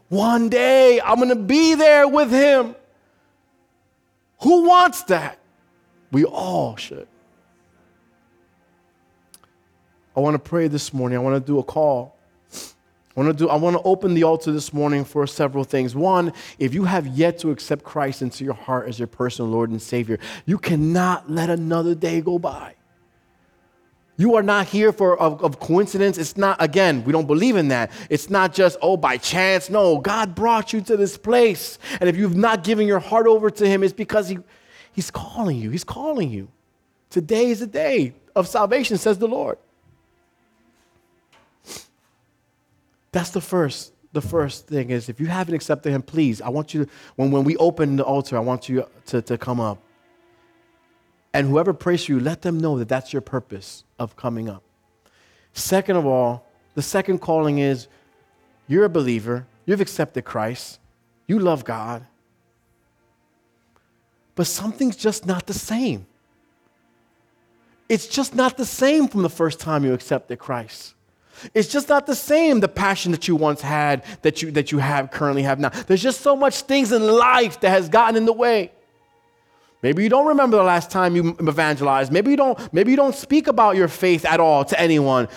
[0.09, 2.75] One day I'm gonna be there with Him.
[4.41, 5.39] Who wants that?
[6.11, 7.07] We all should.
[10.15, 11.17] I want to pray this morning.
[11.17, 12.15] I want to do a call.
[13.15, 15.95] I want to do I want to open the altar this morning for several things.
[15.95, 19.71] One, if you have yet to accept Christ into your heart as your personal Lord
[19.71, 22.75] and Savior, you cannot let another day go by.
[24.19, 26.17] You are not here for of, of, coincidence.
[26.17, 27.89] It's not, again, we don't believe in that.
[28.09, 29.69] It's not just, oh, by chance.
[29.69, 31.79] No, God brought you to this place.
[32.01, 34.39] And if you've not given your heart over to Him, it's because he,
[34.91, 35.69] He's calling you.
[35.69, 36.49] He's calling you.
[37.09, 39.57] Today is the day of salvation, says the Lord.
[43.13, 43.93] That's the first.
[44.11, 47.31] The first thing is if you haven't accepted Him, please, I want you to, when,
[47.31, 49.81] when we open the altar, I want you to, to come up.
[51.33, 54.63] And whoever prays for you, let them know that that's your purpose of coming up.
[55.53, 57.87] Second of all, the second calling is
[58.67, 60.79] you're a believer, you've accepted Christ,
[61.27, 62.05] you love God,
[64.35, 66.07] but something's just not the same.
[67.89, 70.93] It's just not the same from the first time you accepted Christ.
[71.53, 74.77] It's just not the same, the passion that you once had, that you, that you
[74.77, 75.69] have currently have now.
[75.69, 78.71] There's just so much things in life that has gotten in the way.
[79.81, 82.11] Maybe you don't remember the last time you evangelized.
[82.11, 85.29] Maybe you don't, maybe you don't speak about your faith at all to anyone.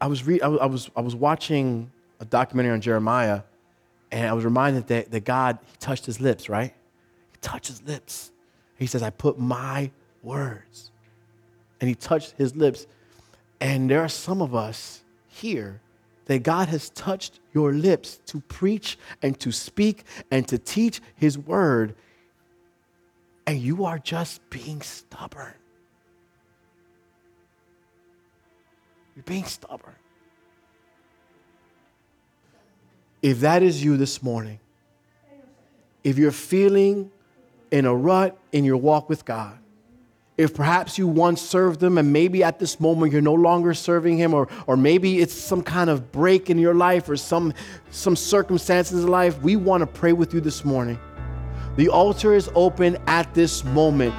[0.00, 1.90] I was, re- I was, I was watching
[2.20, 3.42] a documentary on Jeremiah,
[4.10, 6.74] and I was reminded that, that God, He touched his lips, right?
[7.32, 8.30] He touched his lips.
[8.78, 9.90] He says, I put my
[10.22, 10.90] words.
[11.80, 12.86] And he touched his lips.
[13.60, 15.80] And there are some of us here
[16.26, 21.38] that God has touched your lips to preach and to speak and to teach His
[21.38, 21.94] word,
[23.46, 25.54] and you are just being stubborn.
[29.14, 29.94] You're being stubborn.
[33.22, 34.60] If that is you this morning,
[36.02, 37.10] if you're feeling
[37.70, 39.58] in a rut in your walk with God,
[40.36, 44.18] if perhaps you once served him and maybe at this moment you're no longer serving
[44.18, 47.52] him or, or maybe it's some kind of break in your life or some,
[47.90, 50.98] some circumstances in life we want to pray with you this morning.
[51.76, 54.14] The altar is open at this moment